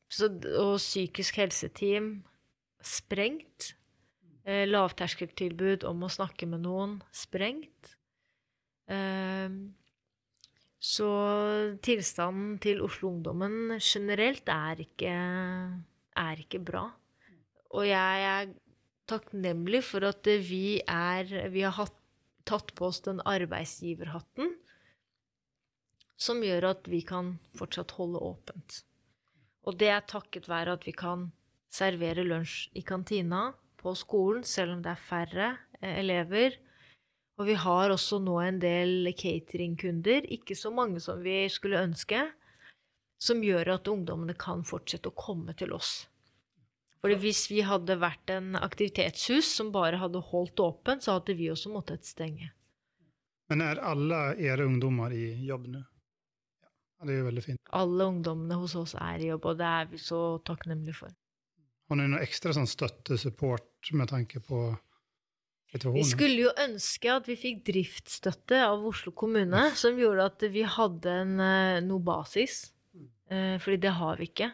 Så, 0.09 0.29
og 0.57 0.77
psykisk 0.79 1.37
helseteam 1.41 2.23
sprengt. 2.81 3.73
Eh, 4.47 4.63
lavterskeltilbud 4.69 5.83
om 5.89 6.05
å 6.07 6.11
snakke 6.11 6.47
med 6.47 6.63
noen 6.63 6.97
sprengt. 7.11 7.97
Eh, 8.87 9.49
så 10.77 11.09
tilstanden 11.81 12.57
til 12.61 12.83
Oslo-ungdommen 12.85 13.77
generelt 13.81 14.49
er 14.51 14.83
ikke, 14.83 15.13
er 16.17 16.43
ikke 16.43 16.61
bra. 16.61 16.85
Og 17.73 17.87
jeg 17.87 18.27
er 18.29 18.53
takknemlig 19.09 19.81
for 19.87 20.05
at 20.07 20.27
vi, 20.47 20.79
er, 20.85 21.49
vi 21.53 21.65
har 21.65 21.75
hatt, 21.79 21.95
tatt 22.47 22.71
på 22.77 22.87
oss 22.87 23.01
den 23.03 23.19
arbeidsgiverhatten 23.27 24.53
som 26.17 26.41
gjør 26.41 26.71
at 26.71 26.87
vi 26.89 27.01
kan 27.05 27.35
fortsatt 27.57 27.93
holde 27.97 28.21
åpent. 28.23 28.81
Og 29.67 29.77
det 29.77 29.91
er 29.93 30.05
takket 30.07 30.47
være 30.49 30.77
at 30.77 30.85
vi 30.87 30.93
kan 30.95 31.27
servere 31.73 32.23
lunsj 32.25 32.69
i 32.79 32.83
kantina, 32.87 33.51
på 33.77 33.93
skolen, 33.93 34.41
selv 34.47 34.73
om 34.73 34.79
det 34.81 34.89
er 34.89 35.01
færre 35.01 35.47
eh, 35.79 35.99
elever. 36.01 36.55
Og 37.37 37.45
vi 37.45 37.53
har 37.61 37.93
også 37.93 38.17
nå 38.23 38.39
en 38.41 38.57
del 38.61 39.11
cateringkunder, 39.13 40.25
ikke 40.33 40.57
så 40.57 40.71
mange 40.73 41.01
som 41.03 41.21
vi 41.21 41.43
skulle 41.53 41.83
ønske, 41.85 42.23
som 43.21 43.41
gjør 43.45 43.75
at 43.75 43.89
ungdommene 43.89 44.33
kan 44.37 44.63
fortsette 44.65 45.11
å 45.11 45.17
komme 45.17 45.53
til 45.57 45.73
oss. 45.77 46.07
Fordi 47.01 47.17
hvis 47.21 47.43
vi 47.51 47.61
hadde 47.65 47.99
vært 48.01 48.33
en 48.33 48.57
aktivitetshus 48.57 49.51
som 49.59 49.69
bare 49.73 49.99
hadde 50.01 50.23
holdt 50.31 50.59
åpent, 50.65 51.05
så 51.05 51.19
hadde 51.19 51.37
vi 51.37 51.51
også 51.53 51.69
måttet 51.73 52.09
stenge. 52.09 52.49
Men 53.51 53.61
er 53.63 53.79
alle 53.85 54.23
dere 54.39 54.65
ungdommer 54.67 55.13
i 55.15 55.29
jobb 55.47 55.69
nå? 55.71 55.83
Ja, 56.97 57.05
det 57.05 57.13
er 57.13 57.21
jo 57.21 57.29
veldig 57.29 57.45
fint. 57.45 57.61
Alle 57.77 58.09
ungdommene 58.11 58.57
hos 58.59 58.73
oss 58.79 58.95
er 58.97 59.21
i 59.21 59.29
jobb, 59.29 59.45
og 59.45 59.61
det 59.61 59.69
er 59.69 59.87
vi 59.93 60.01
så 60.01 60.21
takknemlige 60.45 60.97
for. 61.03 61.13
Har 61.87 62.01
dere 62.01 62.11
noe 62.11 62.25
ekstra 62.25 62.51
sånn 62.57 62.67
støtte, 62.67 63.15
support, 63.21 63.93
med 63.93 64.09
tanke 64.11 64.41
på? 64.43 64.71
Vi 65.73 66.03
skulle 66.07 66.45
jo 66.45 66.51
ønske 66.63 67.11
at 67.11 67.25
vi 67.27 67.35
fikk 67.35 67.65
driftsstøtte 67.67 68.61
av 68.63 68.85
Oslo 68.87 69.11
kommune, 69.11 69.65
som 69.75 69.99
gjorde 69.99 70.29
at 70.31 70.45
vi 70.53 70.63
hadde 70.63 71.17
en, 71.23 71.33
eh, 71.43 71.81
noe 71.83 71.99
basis. 71.99 72.71
Eh, 73.29 73.57
fordi 73.59 73.81
det 73.83 73.91
har 73.97 74.15
vi 74.17 74.29
ikke. 74.29 74.51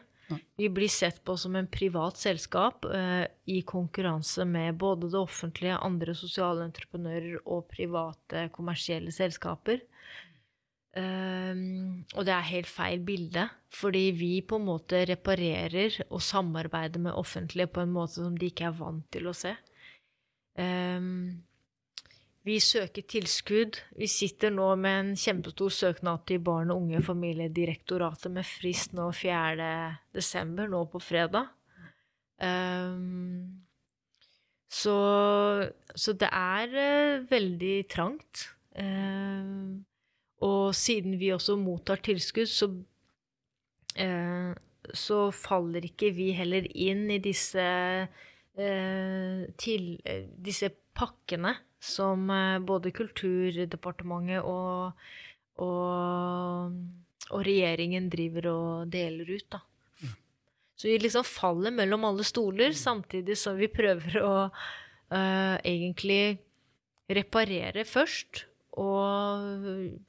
Vi 0.58 0.70
blir 0.70 0.90
sett 0.90 1.24
på 1.26 1.36
som 1.38 1.56
en 1.56 1.68
privat 1.68 2.18
selskap 2.18 2.86
eh, 2.90 3.26
i 3.46 3.62
konkurranse 3.62 4.46
med 4.50 4.78
både 4.82 5.12
det 5.12 5.20
offentlige, 5.20 5.78
andre 5.78 6.16
sosiale 6.18 6.66
entreprenører 6.66 7.42
og 7.44 7.68
private 7.70 8.48
kommersielle 8.56 9.14
selskaper. 9.14 9.84
Um, 10.94 12.04
og 12.14 12.28
det 12.28 12.34
er 12.36 12.52
helt 12.52 12.70
feil 12.70 13.02
bilde, 13.02 13.48
fordi 13.74 14.12
vi 14.14 14.34
på 14.46 14.60
en 14.60 14.68
måte 14.68 15.00
reparerer 15.10 15.96
og 16.06 16.22
samarbeider 16.22 17.02
med 17.02 17.18
offentlige 17.18 17.72
på 17.74 17.82
en 17.82 17.96
måte 17.96 18.20
som 18.20 18.36
de 18.38 18.52
ikke 18.52 18.68
er 18.70 18.76
vant 18.78 19.08
til 19.14 19.26
å 19.30 19.34
se. 19.34 19.56
Um, 20.60 21.44
vi 22.44 22.58
søker 22.60 23.06
tilskudd. 23.08 23.80
Vi 23.96 24.08
sitter 24.12 24.52
nå 24.52 24.68
med 24.76 25.00
en 25.00 25.12
kjempestor 25.16 25.72
søknad 25.72 26.26
til 26.28 26.42
Barn 26.44 26.74
og 26.74 26.82
unge 26.84 27.00
familiedirektoratet 27.06 28.34
med 28.36 28.48
frist 28.48 28.96
nå 28.98 29.08
4. 29.16 29.68
desember, 30.16 30.68
nå 30.68 30.84
på 30.92 31.00
fredag. 31.00 31.48
Um, 32.44 33.64
så, 34.68 34.98
så, 35.96 36.16
det 36.20 36.30
er 36.34 36.76
uh, 36.76 37.32
veldig 37.32 37.78
trangt. 37.94 38.50
Uh, 38.76 39.80
og 40.44 40.76
siden 40.76 41.16
vi 41.22 41.32
også 41.32 41.56
mottar 41.56 42.02
tilskudd, 42.04 42.52
så, 42.52 42.68
uh, 44.04 44.52
så 44.92 45.20
faller 45.32 45.88
ikke 45.88 46.12
vi 46.18 46.34
heller 46.36 46.68
inn 46.76 47.06
i 47.14 47.22
disse, 47.24 47.64
til, 48.54 49.86
disse 50.46 50.70
pakkene 50.94 51.56
som 51.84 52.30
eh, 52.32 52.62
både 52.64 52.94
Kulturdepartementet 52.96 54.46
og, 54.48 55.04
og, 55.64 56.78
og 57.30 57.46
regjeringen 57.48 58.10
driver 58.14 58.50
og 58.54 58.94
deler 58.94 59.34
ut. 59.36 59.48
Da. 59.52 59.64
Så 60.76 60.90
vi 60.90 60.98
liksom 61.00 61.26
faller 61.28 61.74
mellom 61.76 62.08
alle 62.10 62.26
stoler, 62.28 62.74
samtidig 62.76 63.38
som 63.40 63.60
vi 63.60 63.70
prøver 63.72 64.18
å 64.20 64.34
uh, 64.50 65.56
egentlig 65.64 66.40
reparere 67.14 67.86
først. 67.88 68.46
Og 68.82 70.02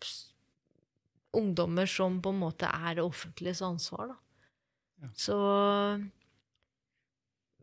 ungdommer 1.36 1.90
som 1.90 2.16
på 2.24 2.32
en 2.32 2.40
måte 2.40 2.66
er 2.66 2.96
det 2.96 3.04
offentliges 3.04 3.60
ansvar. 3.62 4.14
Da. 4.14 4.16
Ja. 5.04 5.12
Så 5.26 5.38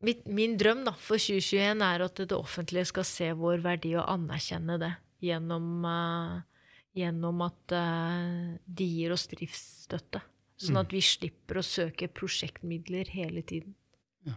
min 0.01 0.57
drøm 0.57 0.83
da, 0.85 0.93
for 0.97 1.21
2021 1.21 1.83
er 1.85 2.03
at 2.05 2.21
det 2.23 2.37
offentlige 2.37 2.87
skal 2.89 3.05
se 3.07 3.27
vår 3.37 3.61
verdi 3.65 3.93
og 3.97 4.07
anerkjenne 4.09 4.77
det 4.81 4.93
gjennom, 5.21 5.85
uh, 5.85 6.39
gjennom 6.97 7.43
at 7.45 7.75
uh, 7.77 8.55
de 8.65 8.87
gir 8.89 9.13
oss 9.13 9.27
driftsstøtte. 9.31 10.23
Sånn 10.61 10.77
at 10.77 10.89
mm. 10.89 10.95
vi 10.95 11.03
slipper 11.05 11.61
å 11.61 11.65
søke 11.65 12.09
prosjektmidler 12.13 13.09
hele 13.13 13.41
tiden. 13.45 13.73
Ja. 14.27 14.35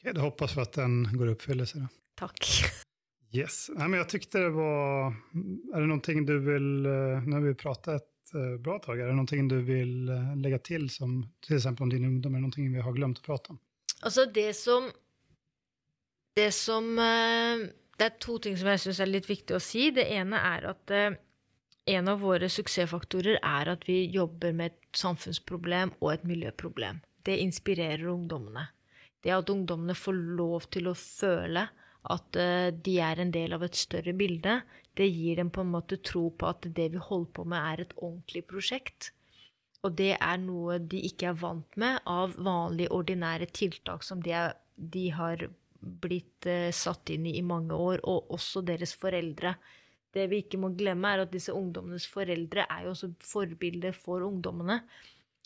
Okay, 0.00 0.14
da 0.14 0.24
håper 0.24 0.54
vi 0.54 0.64
at 0.64 0.78
den 0.78 0.96
går 1.10 1.30
i 1.30 1.34
oppfyllelse. 1.36 1.82
Da. 1.84 1.92
Takk. 2.24 2.48
Yes. 3.32 3.64
Nei, 3.74 3.86
men 3.86 4.02
jeg 4.02 4.10
tykte 4.12 4.42
det 4.44 4.50
var 4.52 5.14
Er 5.72 5.80
det 5.80 5.86
noe 5.88 6.24
du 6.28 6.34
vil 6.44 6.66
Nå 6.84 7.32
har 7.32 7.40
vi 7.40 7.54
pratet 7.56 8.02
et 8.02 8.34
bra 8.60 8.74
tag, 8.84 9.00
er 9.00 9.08
det 9.08 9.14
noe 9.16 9.46
du 9.48 9.56
vil 9.64 10.10
legge 10.42 10.58
til, 10.68 10.84
som 10.92 11.22
f.eks. 11.40 11.70
om 11.72 11.88
din 11.88 12.04
ungdom, 12.10 12.36
er 12.36 12.44
det 12.44 12.50
noe 12.50 12.74
vi 12.74 12.84
har 12.84 12.96
glemt 12.96 13.22
å 13.22 13.24
prate 13.24 13.54
om? 13.54 13.60
Altså, 14.02 14.26
det 14.26 14.52
som 14.58 14.90
Det 16.36 16.50
som 16.54 16.98
eh, 16.98 17.68
Det 17.98 18.06
er 18.06 18.18
to 18.18 18.38
ting 18.38 18.56
som 18.58 18.70
jeg 18.72 18.80
syns 18.82 19.00
er 19.00 19.10
litt 19.10 19.28
viktig 19.28 19.54
å 19.54 19.62
si. 19.62 19.90
Det 19.94 20.08
ene 20.10 20.36
er 20.36 20.66
at 20.72 20.90
eh, 20.90 21.18
en 21.92 22.08
av 22.08 22.20
våre 22.22 22.48
suksessfaktorer 22.50 23.40
er 23.42 23.68
at 23.72 23.86
vi 23.88 24.04
jobber 24.10 24.54
med 24.54 24.72
et 24.72 24.98
samfunnsproblem 24.98 25.92
og 26.00 26.12
et 26.12 26.24
miljøproblem. 26.26 27.00
Det 27.26 27.38
inspirerer 27.42 28.06
ungdommene. 28.10 28.68
Det 29.22 29.34
at 29.34 29.50
ungdommene 29.50 29.94
får 29.94 30.18
lov 30.38 30.68
til 30.74 30.90
å 30.90 30.98
føle 30.98 31.66
at 32.10 32.38
uh, 32.38 32.68
de 32.74 32.94
er 32.98 33.22
en 33.22 33.30
del 33.34 33.54
av 33.54 33.62
et 33.66 33.78
større 33.78 34.14
bilde, 34.18 34.60
det 34.98 35.06
gir 35.06 35.38
dem 35.38 35.50
på 35.54 35.62
en 35.62 35.72
måte 35.74 36.00
tro 36.02 36.28
på 36.34 36.48
at 36.50 36.66
det 36.66 36.88
vi 36.94 37.02
holder 37.02 37.30
på 37.36 37.44
med, 37.46 37.58
er 37.62 37.84
et 37.84 37.94
ordentlig 37.96 38.44
prosjekt. 38.50 39.12
Og 39.82 39.96
det 39.98 40.12
er 40.14 40.38
noe 40.38 40.78
de 40.78 41.00
ikke 41.08 41.32
er 41.32 41.38
vant 41.40 41.78
med 41.80 41.98
av 42.06 42.36
vanlige, 42.38 42.92
ordinære 42.94 43.48
tiltak 43.50 44.06
som 44.06 44.22
de, 44.22 44.34
er, 44.38 44.54
de 44.76 45.08
har 45.14 45.48
blitt 45.82 46.46
eh, 46.46 46.70
satt 46.74 47.10
inn 47.10 47.26
i 47.26 47.36
i 47.40 47.46
mange 47.46 47.74
år, 47.74 48.02
og 48.06 48.30
også 48.36 48.62
deres 48.66 48.94
foreldre. 48.98 49.56
Det 50.14 50.28
vi 50.30 50.42
ikke 50.44 50.60
må 50.62 50.70
glemme, 50.78 51.10
er 51.10 51.24
at 51.24 51.32
disse 51.32 51.54
ungdommenes 51.56 52.06
foreldre 52.10 52.68
er 52.68 52.86
jo 52.86 52.92
også 52.92 53.10
forbilder 53.26 53.96
for 53.96 54.22
ungdommene. 54.26 54.82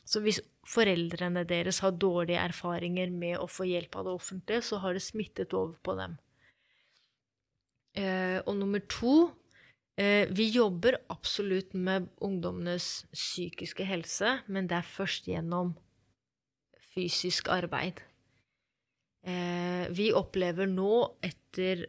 Så 0.07 0.20
hvis 0.22 0.42
foreldrene 0.66 1.46
deres 1.49 1.81
har 1.83 1.96
dårlige 1.96 2.42
erfaringer 2.42 3.11
med 3.11 3.40
å 3.40 3.49
få 3.51 3.66
hjelp 3.70 3.96
av 3.96 4.07
det 4.07 4.14
offentlige, 4.20 4.62
så 4.68 4.83
har 4.83 4.94
det 4.94 5.03
smittet 5.07 5.55
over 5.57 5.75
på 5.83 5.96
dem. 5.99 6.18
Eh, 7.96 8.38
og 8.44 8.55
nummer 8.59 8.83
to 8.92 9.16
vi 9.96 10.44
jobber 10.52 10.98
absolutt 11.09 11.72
med 11.72 12.11
ungdommenes 12.20 13.06
psykiske 13.14 13.87
helse, 13.88 14.35
men 14.46 14.68
det 14.68 14.76
er 14.76 14.90
først 14.90 15.30
gjennom 15.30 15.70
fysisk 16.96 17.48
arbeid. 17.52 18.00
Eh, 19.26 19.88
vi 19.90 20.12
opplever 20.14 20.68
nå, 20.70 21.18
etter 21.24 21.85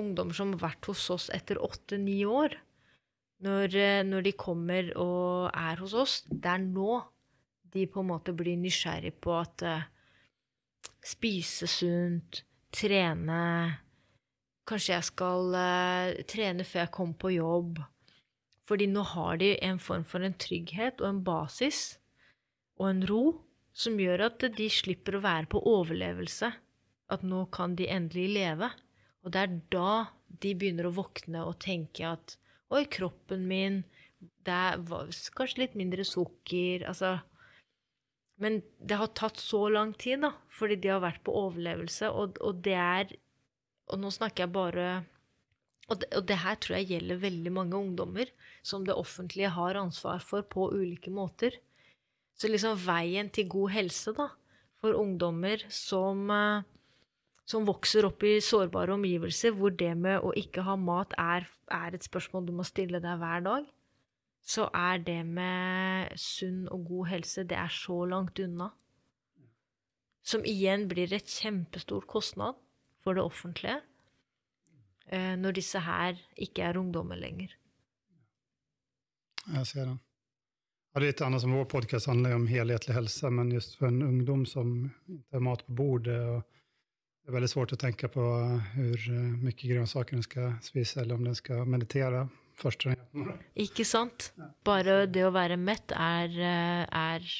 ungdommer 0.00 0.36
som 0.36 0.54
har 0.54 0.62
vært 0.70 0.88
hos 0.88 1.04
oss 1.12 1.28
etter 1.34 1.60
åtte-ni 1.60 2.22
år 2.24 2.54
når, 3.44 3.74
eh, 3.76 4.02
når, 4.06 4.24
de 4.24 4.32
kommer 4.38 4.90
og 4.96 5.50
er 5.50 5.82
hos 5.82 5.94
oss, 5.98 6.14
det 6.30 6.54
er 6.54 6.62
nå 6.64 7.00
de 7.70 7.86
på 7.86 8.02
en 8.02 8.10
måte 8.10 8.34
blir 8.34 8.56
nysgjerrig 8.58 9.12
på 9.22 9.34
at 9.38 9.62
spise 11.06 11.68
sunt, 11.70 12.42
trene 12.74 13.42
Kanskje 14.70 14.94
jeg 14.94 15.06
skal 15.08 15.54
uh, 15.56 16.20
trene 16.30 16.66
før 16.66 16.84
jeg 16.84 16.94
kommer 16.94 17.18
på 17.18 17.32
jobb. 17.34 17.80
Fordi 18.70 18.86
nå 18.86 19.02
har 19.16 19.40
de 19.40 19.54
en 19.66 19.80
form 19.82 20.04
for 20.06 20.22
en 20.22 20.36
trygghet 20.38 21.00
og 21.02 21.08
en 21.08 21.24
basis 21.26 21.96
og 22.78 22.86
en 22.92 23.00
ro 23.10 23.24
som 23.74 23.98
gjør 23.98 24.28
at 24.28 24.44
de 24.54 24.68
slipper 24.70 25.16
å 25.18 25.24
være 25.24 25.50
på 25.50 25.62
overlevelse. 25.66 26.52
At 27.10 27.24
nå 27.26 27.44
kan 27.54 27.74
de 27.78 27.88
endelig 27.90 28.28
leve. 28.36 28.70
Og 29.24 29.34
det 29.34 29.42
er 29.42 29.56
da 29.74 29.94
de 30.30 30.52
begynner 30.54 30.86
å 30.88 30.94
våkne 30.94 31.42
og 31.46 31.58
tenke 31.62 32.06
at 32.06 32.36
Oi, 32.70 32.84
kroppen 32.86 33.48
min 33.50 33.80
Det 34.46 34.54
er 34.54 34.78
kanskje 35.34 35.64
litt 35.64 35.72
mindre 35.74 36.04
sukker 36.06 36.84
Altså 36.86 37.16
Men 38.38 38.60
det 38.78 39.00
har 39.00 39.10
tatt 39.18 39.42
så 39.42 39.64
lang 39.74 39.90
tid, 39.98 40.22
da, 40.22 40.30
fordi 40.54 40.78
de 40.84 40.92
har 40.94 41.02
vært 41.02 41.24
på 41.26 41.34
overlevelse, 41.34 42.08
og, 42.14 42.38
og 42.40 42.62
det 42.64 42.76
er 42.78 43.10
og 43.90 44.00
nå 44.00 44.10
snakker 44.14 44.46
jeg 44.46 44.54
bare 44.54 44.90
og 45.90 45.98
det, 45.98 46.10
og 46.14 46.26
det, 46.28 46.36
her 46.38 46.58
tror 46.62 46.76
jeg 46.78 46.88
gjelder 46.92 47.22
veldig 47.24 47.52
mange 47.52 47.78
ungdommer 47.78 48.28
som 48.62 48.84
det 48.86 48.94
offentlige 48.94 49.50
har 49.50 49.78
ansvar 49.80 50.22
for 50.22 50.46
på 50.46 50.68
ulike 50.70 51.10
måter. 51.10 51.56
Så 52.38 52.48
liksom 52.48 52.78
veien 52.78 53.30
til 53.34 53.48
god 53.50 53.74
helse 53.74 54.14
da, 54.14 54.28
for 54.78 54.94
ungdommer 54.94 55.64
som, 55.74 56.30
eh, 56.30 56.62
som 57.44 57.66
vokser 57.66 58.06
opp 58.06 58.22
i 58.22 58.38
sårbare 58.38 58.94
omgivelser, 58.94 59.56
hvor 59.58 59.74
det 59.74 59.96
med 59.98 60.22
å 60.22 60.30
ikke 60.38 60.62
ha 60.68 60.78
mat 60.78 61.16
er, 61.18 61.50
er 61.66 61.98
et 61.98 62.06
spørsmål 62.06 62.46
du 62.46 62.54
må 62.54 62.68
stille 62.68 63.02
deg 63.02 63.18
hver 63.18 63.44
dag, 63.48 63.66
så 64.40 64.70
er 64.72 65.02
det 65.04 65.20
med 65.26 66.14
sunn 66.16 66.68
og 66.70 66.86
god 66.86 67.10
helse 67.16 67.44
det 67.44 67.58
er 67.58 67.74
så 67.74 67.98
langt 68.08 68.38
unna. 68.40 68.70
Som 70.22 70.46
igjen 70.46 70.86
blir 70.88 71.10
et 71.12 71.28
kjempestor 71.28 72.06
kostnad 72.06 72.54
for 73.04 73.16
det 73.16 73.24
offentlige 73.24 73.80
eh, 75.10 75.34
når 75.40 75.56
disse 75.58 75.80
her 75.84 76.18
ikke 76.36 76.64
er 76.68 76.78
ungdommer 76.80 77.18
lenger. 77.20 77.56
Jeg 79.50 79.66
ser 79.66 79.88
det. 79.88 79.98
Ja, 80.90 80.98
det 80.98 81.06
er 81.06 81.12
litt 81.12 81.22
annet 81.22 81.42
som 81.44 81.52
Vår 81.54 81.68
podkast 81.70 82.10
handler 82.10 82.34
om 82.34 82.48
helhetlig 82.50 82.96
helse, 82.96 83.30
men 83.30 83.52
just 83.54 83.76
for 83.78 83.88
en 83.92 84.02
ungdom 84.02 84.42
som 84.48 84.72
ikke 85.06 85.38
har 85.38 85.44
mat 85.46 85.62
på 85.68 85.76
bordet 85.78 86.16
Det 87.20 87.30
er 87.30 87.36
veldig 87.36 87.50
vanskelig 87.52 87.76
å 87.78 87.82
tenke 87.84 88.08
på 88.10 88.26
hvor 88.74 89.06
eh, 89.14 89.32
mye 89.44 89.54
grønnsaker 89.60 90.16
den 90.16 90.26
skal 90.26 90.54
spise, 90.64 91.00
eller 91.02 91.20
om 91.20 91.28
den 91.28 91.38
skal 91.38 91.66
meditere. 91.68 92.26
først. 92.60 92.88
Ikke 93.54 93.84
sant? 93.84 94.32
Bare 94.64 95.06
det 95.06 95.22
å 95.24 95.32
være 95.32 95.56
mett 95.56 95.92
er, 95.94 96.28
eh, 96.28 96.84
er, 96.90 97.30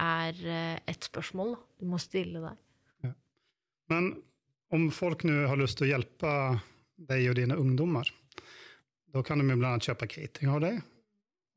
er 0.00 0.82
et 0.86 1.10
spørsmål 1.10 1.56
du 1.80 1.86
må 1.90 1.98
stille 1.98 2.40
deg. 2.44 2.60
Ja. 3.02 3.12
Men 3.90 4.12
om 4.70 4.90
folk 4.94 5.24
nå 5.26 5.44
har 5.50 5.58
lyst 5.58 5.80
til 5.80 5.88
å 5.88 5.92
hjelpe 5.94 6.32
deg 7.10 7.30
og 7.30 7.36
dine 7.38 7.58
ungdommer, 7.58 8.08
da 9.10 9.22
kan 9.26 9.40
de 9.42 9.56
bl.a. 9.56 9.74
kjøpe 9.82 10.08
catering 10.10 10.52
av 10.54 10.60
deg, 10.62 10.80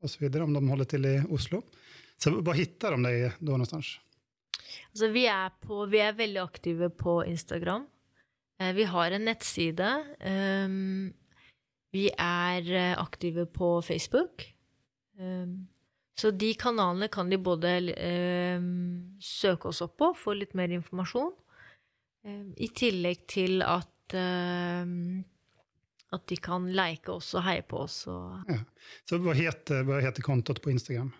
og 0.02 0.10
så 0.10 0.24
videre, 0.24 0.46
om 0.46 0.54
de 0.54 0.62
holder 0.66 0.88
til 0.90 1.06
i 1.08 1.16
Oslo. 1.32 1.62
Så 2.20 2.32
hva 2.34 2.54
hittar 2.56 2.96
de 2.96 3.06
deg 3.06 3.36
da 3.38 3.54
någonstans? 3.54 3.96
Altså, 4.90 5.10
vi, 5.14 5.26
vi 5.92 6.00
er 6.02 6.16
veldig 6.18 6.42
aktive 6.42 6.90
på 6.98 7.20
Instagram. 7.28 7.86
Eh, 8.60 8.72
vi 8.74 8.88
har 8.90 9.14
en 9.14 9.24
nettside. 9.28 9.92
Um, 10.20 11.14
vi 11.94 12.08
er 12.10 12.66
eh, 12.74 12.98
aktive 12.98 13.46
på 13.46 13.76
Facebook. 13.86 14.48
Um, 15.18 15.64
så 16.18 16.30
de 16.34 16.52
kanalene 16.58 17.08
kan 17.10 17.30
de 17.30 17.38
både 17.42 17.76
um, 18.58 19.16
søke 19.22 19.70
oss 19.70 19.82
opp 19.82 19.96
på, 20.02 20.12
få 20.18 20.36
litt 20.38 20.54
mer 20.58 20.70
informasjon, 20.74 21.32
Ehm, 21.34 21.43
I 22.24 22.68
tillegg 22.72 23.26
til 23.28 23.62
at 23.62 24.14
ehm, 24.16 25.24
at 26.14 26.26
de 26.30 26.38
kan 26.38 26.66
like 26.72 27.10
oss 27.10 27.34
og 27.34 27.44
heie 27.46 27.64
på 27.66 27.84
oss. 27.84 28.04
Og... 28.10 28.48
Ja. 28.50 28.60
Så 29.08 29.18
hva 29.22 29.34
heter, 29.36 29.84
hva 29.86 30.00
heter 30.04 30.24
kontoet 30.24 30.62
på 30.62 30.72
Instagram? 30.74 31.10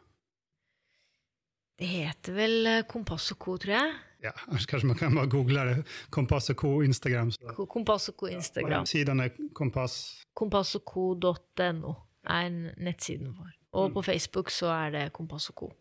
Det 1.74 1.88
heter 1.90 2.36
vel 2.36 2.68
eh, 2.70 2.82
Kompass 2.86 3.32
og 3.34 3.40
Co, 3.42 3.56
tror 3.58 3.74
jeg. 3.74 3.94
Ja, 4.24 4.32
Kanskje 4.70 4.86
man 4.92 4.98
kan 5.00 5.16
bare 5.18 5.30
google 5.32 5.64
det. 5.68 5.86
Kompass 6.14 6.52
og 6.54 6.60
Co 6.62 6.76
Instagram. 6.86 7.32
Så. 7.34 7.66
Kompass 7.66 8.08
og 8.12 8.18
Co 8.20 8.30
Instagram. 8.30 8.84
Ja, 8.84 8.90
Siden 8.92 9.20
er 9.24 9.34
kompass. 9.54 9.96
og 10.38 10.84
Co.no 10.86 11.94
er 12.24 12.48
nettsiden 12.78 13.34
vår. 13.34 13.50
Og 13.74 13.90
på 13.96 14.02
Facebook 14.06 14.52
så 14.54 14.70
er 14.70 14.94
det 14.94 15.08
Kompass 15.12 15.50
og 15.50 15.58
Co. 15.58 15.72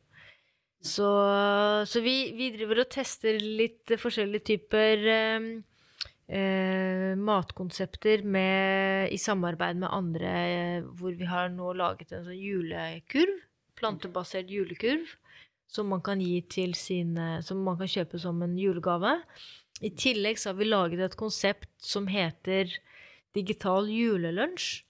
Så, 0.83 1.07
så 1.87 2.01
vi, 2.03 2.33
vi 2.35 2.49
driver 2.57 2.83
og 2.83 2.89
tester 2.91 3.37
litt 3.39 3.93
forskjellige 3.99 4.47
typer 4.49 5.05
eh, 5.13 5.45
eh, 6.27 7.13
matkonsepter 7.15 8.25
med, 8.27 9.07
i 9.15 9.19
samarbeid 9.21 9.79
med 9.79 9.95
andre, 9.95 10.33
hvor 10.99 11.15
vi 11.15 11.29
har 11.29 11.53
nå 11.53 11.71
laget 11.79 12.11
en 12.11 12.27
sånn 12.27 12.39
julekurv, 12.39 13.39
plantebasert 13.79 14.51
julekurv, 14.51 15.07
som 15.71 15.87
man 15.89 16.03
kan 16.05 16.21
gi 16.21 16.41
til 16.51 16.75
sine, 16.77 17.39
som 17.47 17.63
man 17.63 17.79
kan 17.79 17.89
kjøpe 17.89 18.19
som 18.21 18.43
en 18.43 18.59
julegave. 18.59 19.15
I 19.81 19.89
tillegg 19.97 20.37
så 20.39 20.51
har 20.51 20.59
vi 20.59 20.67
laget 20.67 21.01
et 21.01 21.19
konsept 21.19 21.71
som 21.81 22.11
heter 22.11 22.75
digital 23.33 23.87
julelunsj. 23.89 24.83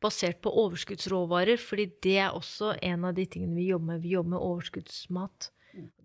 Basert 0.00 0.40
på 0.40 0.52
overskuddsråvarer, 0.64 1.60
fordi 1.60 1.90
det 2.02 2.18
er 2.24 2.36
også 2.36 2.74
en 2.82 3.08
av 3.08 3.16
de 3.16 3.26
tingene 3.28 3.58
vi 3.58 3.70
jobber 3.70 3.92
med. 3.94 4.04
Vi 4.04 4.14
jobber 4.16 4.36
med 4.36 4.44
overskuddsmat. 4.46 5.50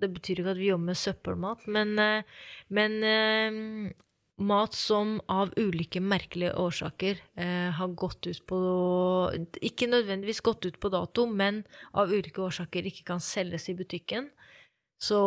Det 0.02 0.10
betyr 0.14 0.42
ikke 0.42 0.56
at 0.56 0.60
vi 0.62 0.72
jobber 0.72 0.92
med 0.92 1.00
søppelmat, 1.00 1.68
men, 1.68 1.94
eh, 2.00 2.42
men 2.70 2.98
eh, 3.04 3.94
mat 4.38 4.74
som 4.76 5.16
av 5.32 5.54
ulike 5.58 6.02
merkelige 6.04 6.56
årsaker 6.60 7.22
eh, 7.40 7.72
har 7.72 7.96
gått 7.96 8.28
ut 8.28 8.42
på 8.48 8.60
Ikke 9.62 9.88
nødvendigvis 9.88 10.44
gått 10.44 10.66
ut 10.66 10.80
på 10.80 10.92
dato, 10.92 11.26
men 11.26 11.64
av 11.94 12.12
ulike 12.12 12.44
årsaker 12.44 12.86
ikke 12.92 13.08
kan 13.14 13.24
selges 13.24 13.70
i 13.72 13.78
butikken. 13.80 14.30
Så 15.00 15.20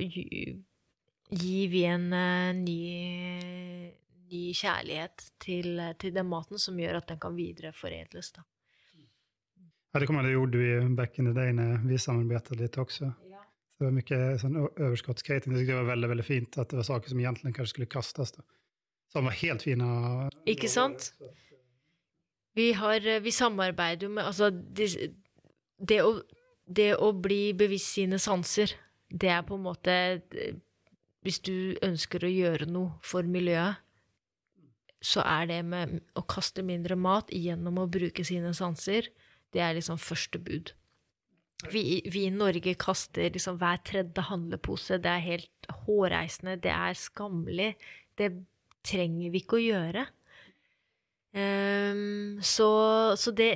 gir 0.00 1.68
vi 1.72 1.84
en 1.88 2.12
eh, 2.12 2.52
ny, 2.56 2.80
ny 4.30 4.44
kjærlighet 4.56 5.26
til, 5.42 5.82
til 5.98 6.14
den 6.14 6.28
maten 6.30 6.58
som 6.62 6.78
gjør 6.78 7.00
at 7.00 7.10
den 7.10 7.20
kan 7.22 7.36
videreforedles. 7.36 8.32
Da. 8.36 8.46
Ja, 9.92 10.00
det 10.00 10.06
kommer 10.06 10.22
det 10.22 10.36
gjorde 10.36 10.58
vi 10.58 10.94
back 10.94 11.18
in 11.18 11.26
the 11.26 11.32
day 11.32 11.52
när 11.52 11.88
vi 11.88 11.98
samarbetade 11.98 12.62
lite 12.62 12.80
också. 12.80 13.12
Det 13.78 13.84
var 13.84 13.92
mycket 13.96 14.40
sånn 14.42 14.56
överskottscatering. 14.60 15.66
Det 15.66 15.74
var 15.74 15.86
veldig, 15.88 16.08
veldig 16.08 16.24
fint 16.24 16.58
at 16.60 16.68
det 16.68 16.76
var 16.76 16.84
saker 16.84 17.08
som 17.08 17.20
egentlig 17.20 17.54
kanskje 17.56 17.72
skulle 17.72 17.88
kastes. 17.88 18.32
Da. 18.36 18.42
Som 19.08 19.24
var 19.24 19.32
helt 19.40 19.64
fina. 19.64 19.86
Ikke 20.44 20.68
sant? 20.68 21.14
Vi, 22.54 22.72
har, 22.76 23.06
vi 23.24 23.32
samarbeider 23.32 24.06
jo 24.06 24.12
med 24.12 24.28
Altså, 24.28 24.50
det, 24.50 24.90
det, 25.78 26.02
å, 26.04 26.18
det 26.68 26.90
å 27.00 27.08
bli 27.16 27.54
bevisst 27.56 27.96
sine 27.96 28.18
sanser, 28.20 28.74
det 29.08 29.32
er 29.32 29.46
på 29.48 29.56
en 29.56 29.64
måte 29.64 29.94
eh, 30.20 30.58
Hvis 31.24 31.40
du 31.46 31.72
ønsker 31.82 32.24
å 32.24 32.30
gjøre 32.30 32.68
noe 32.68 32.98
for 33.04 33.24
miljøet, 33.24 33.80
så 35.00 35.24
er 35.24 35.48
det 35.48 35.62
med 35.64 35.96
å 36.18 36.24
kaste 36.28 36.64
mindre 36.66 36.96
mat 36.98 37.32
gjennom 37.32 37.80
å 37.80 37.88
bruke 37.90 38.24
sine 38.26 38.52
sanser, 38.56 39.08
det 39.54 39.62
er 39.64 39.74
liksom 39.76 39.98
første 40.00 40.38
bud. 40.38 40.74
Vi, 41.68 42.00
vi 42.08 42.24
i 42.24 42.32
Norge 42.32 42.72
kaster 42.80 43.32
liksom 43.32 43.58
hver 43.60 43.80
tredje 43.84 44.24
handlepose. 44.30 44.96
Det 45.02 45.10
er 45.10 45.26
helt 45.26 45.72
hårreisende. 45.84 46.56
Det 46.62 46.72
er 46.72 46.96
skammelig. 46.96 47.74
Det 48.16 48.30
trenger 48.86 49.32
vi 49.34 49.42
ikke 49.42 49.58
å 49.58 49.64
gjøre. 49.64 50.06
Um, 51.36 52.40
så 52.42 52.70
så 53.20 53.30
det, 53.36 53.50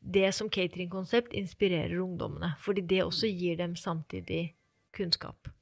det 0.00 0.32
som 0.34 0.50
cateringkonsept 0.50 1.36
inspirerer 1.38 2.00
ungdommene. 2.02 2.56
Fordi 2.62 2.82
det 2.82 3.04
også 3.04 3.30
gir 3.30 3.60
dem 3.60 3.76
samtidig 3.78 4.48
kunnskap 4.96 5.52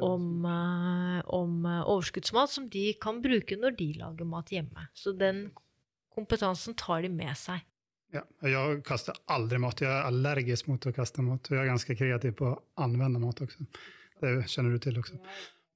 om, 0.00 0.44
uh, 0.46 1.20
om 1.36 1.59
overskuddsmat 1.84 2.52
som 2.52 2.68
de 2.72 2.90
kan 3.00 3.20
bruke 3.22 3.58
når 3.58 3.76
de 3.78 3.90
lager 4.00 4.28
mat 4.28 4.52
hjemme. 4.52 4.86
Så 4.94 5.12
den 5.16 5.48
kompetansen 6.14 6.76
tar 6.78 7.04
de 7.06 7.12
med 7.12 7.36
seg. 7.38 7.62
Ja, 8.10 8.24
jeg 8.42 8.82
kaster 8.86 9.14
aldri 9.30 9.60
mat. 9.62 9.80
Jeg 9.84 9.90
er 9.90 10.08
allergisk 10.08 10.66
mot 10.70 10.86
å 10.86 10.92
kaste 10.94 11.22
mat. 11.22 11.46
Og 11.46 11.56
jeg 11.56 11.62
er 11.62 11.70
ganske 11.70 11.96
kreativ 11.98 12.36
på 12.40 12.50
å 12.50 12.58
anvende 12.82 13.22
mat 13.22 13.42
også. 13.44 13.66
Det 14.20 14.32
kjenner 14.50 14.74
du 14.74 14.82
til 14.82 14.98
også. 15.00 15.18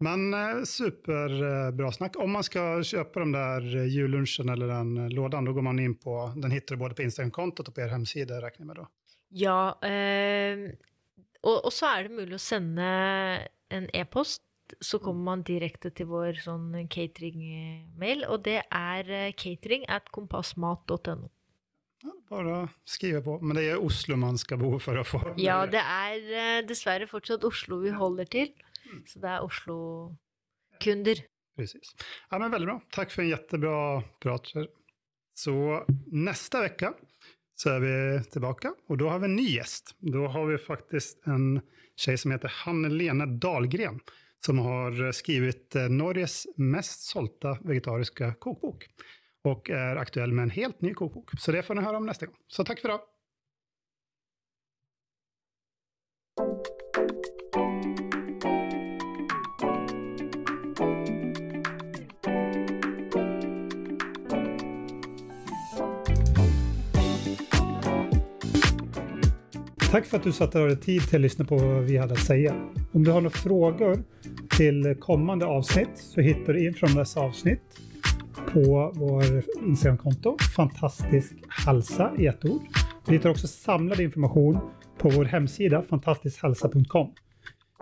Men 0.05 0.35
eh, 0.35 0.65
superbra 0.67 1.93
snakk. 1.95 2.19
Om 2.21 2.35
man 2.39 2.45
skal 2.45 2.83
kjøpe 2.85 3.23
den 3.23 3.37
der 3.37 3.69
eh, 3.85 4.51
eller 4.53 4.67
den 4.67 4.97
eh, 5.05 5.13
lådan, 5.15 5.45
då 5.45 5.53
går 5.53 5.63
man 5.63 5.79
inn 5.79 5.95
på, 5.95 6.33
den 6.37 6.51
hittar 6.51 6.75
du 6.75 6.83
både 6.83 6.99
på 6.99 7.07
Instagram-kontot 7.07 7.69
og 7.69 7.75
på 7.75 7.81
er 7.81 7.95
hemsida 7.95 8.41
räknar 8.43 8.67
jag 8.67 8.67
med 8.67 8.77
da? 8.77 8.89
Ja, 9.29 9.79
eh, 9.89 10.75
og, 11.43 11.65
og 11.65 11.73
så 11.73 11.89
er 11.91 12.07
det 12.07 12.19
mulig 12.19 12.37
å 12.37 12.43
sende 12.43 12.89
en 13.75 13.89
e-post. 13.95 14.43
Så 14.81 14.99
kommer 15.03 15.27
man 15.29 15.45
direkte 15.47 15.91
til 15.95 16.09
vår 16.09 16.41
sånn 16.41 16.73
catering-mail, 16.91 18.25
og 18.31 18.45
det 18.47 18.62
er 18.65 19.11
eh, 19.12 19.33
catering 19.37 19.85
at 19.93 20.09
kompassmat.no. 20.15 21.31
Bare 22.29 22.57
skrive 22.89 23.23
på. 23.25 23.39
Men 23.41 23.57
det 23.59 23.67
er 23.73 23.83
Oslo 23.85 24.17
man 24.21 24.37
skal 24.41 24.61
bo 24.61 24.75
for 24.83 25.01
å 25.01 25.05
få. 25.07 25.21
Ja, 25.41 25.62
det 25.71 25.81
er 25.81 26.31
eh, 26.33 26.62
dessverre 26.69 27.09
fortsatt 27.11 27.45
Oslo 27.49 27.81
vi 27.85 27.93
holder 27.95 28.29
til. 28.31 28.53
Så 29.09 29.21
det 29.23 29.31
er 29.31 29.45
Oslo-kunder. 29.45 31.25
Precis. 31.59 31.95
Ja, 32.31 32.39
men 32.39 32.53
veldig 32.53 32.69
bra. 32.69 32.79
Takk 32.95 33.12
for 33.15 33.25
en 33.25 33.33
jättebra 33.33 33.77
prat. 34.23 34.51
Så 35.39 35.55
neste 36.12 36.65
uke 36.69 36.93
så 37.55 37.77
er 37.77 37.85
vi 37.85 37.95
tilbake, 38.35 38.73
og 38.91 38.99
da 38.99 39.12
har 39.12 39.21
vi 39.23 39.29
en 39.31 39.37
ny 39.39 39.47
gjest. 39.53 39.95
Da 40.03 40.27
har 40.35 40.49
vi 40.51 40.59
faktisk 40.59 41.29
en 41.31 41.61
tjej 41.95 42.19
som 42.19 42.35
heter 42.35 42.51
Hanne 42.65 42.91
Lene 42.91 43.29
Dahlgren 43.41 44.01
som 44.47 44.59
har 44.59 45.12
skrivit 45.12 45.74
Norges 45.90 46.47
mest 46.57 47.01
sålta 47.01 47.59
vegetariska 47.61 48.34
kokbok 48.34 48.86
och 49.45 49.70
är 49.70 49.97
aktuell 49.97 50.32
med 50.32 50.42
en 50.42 50.51
helt 50.51 50.80
ny 50.80 50.95
kokbok. 50.95 51.30
Så 51.40 51.53
det 51.53 51.62
får 51.62 51.74
ni 51.74 51.82
höra 51.82 51.97
om 51.97 52.07
nästa 52.07 52.26
gång. 52.26 52.36
Så 52.49 52.64
tack 52.64 52.80
för 52.80 52.88
idag. 52.88 53.01
Tack 69.90 70.07
för 70.07 70.16
att 70.16 70.22
du 70.22 70.32
satte 70.32 70.59
av 70.59 70.66
dig 70.66 70.80
tid 70.80 71.03
till 71.09 71.16
att 71.16 71.22
lyssna 71.22 71.45
på 71.45 71.57
vad 71.57 71.84
vi 71.84 71.97
hade 71.97 72.12
att 72.12 72.26
säga. 72.26 72.70
Om 72.92 73.05
du 73.05 73.11
har 73.11 73.20
några 73.20 73.36
frågor 73.36 74.05
till 74.57 74.95
kommande 75.01 75.47
avsnitt 75.47 75.89
så 75.95 76.21
hittar 76.21 76.53
du 76.53 76.67
in 76.67 76.75
från 76.75 76.95
dessa 76.95 77.21
avsnitt 77.21 77.81
på 78.53 78.93
vår 78.95 79.25
Instagramkonto, 79.67 80.37
fantastisk 80.57 81.33
halsa 81.49 82.13
i 82.19 82.27
ett 82.27 82.45
ord. 82.45 82.63
Vi 83.07 83.13
hittar 83.13 83.31
också 83.31 83.47
samlad 83.47 84.01
information 84.01 84.59
på 84.99 85.09
vår 85.09 85.25
hemsida 85.25 85.83
fantastiskhalsa.com. 85.83 87.13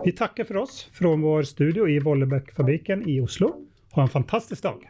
Vi 0.03 0.11
tackar 0.11 0.43
för 0.43 0.57
oss 0.57 0.89
från 0.93 1.21
vår 1.21 1.43
studio 1.43 1.89
i 1.89 1.99
Vollebäckfabriken 1.99 3.09
i 3.09 3.21
Oslo. 3.21 3.55
Ha 3.91 4.01
en 4.01 4.09
fantastisk 4.09 4.63
dag! 4.63 4.89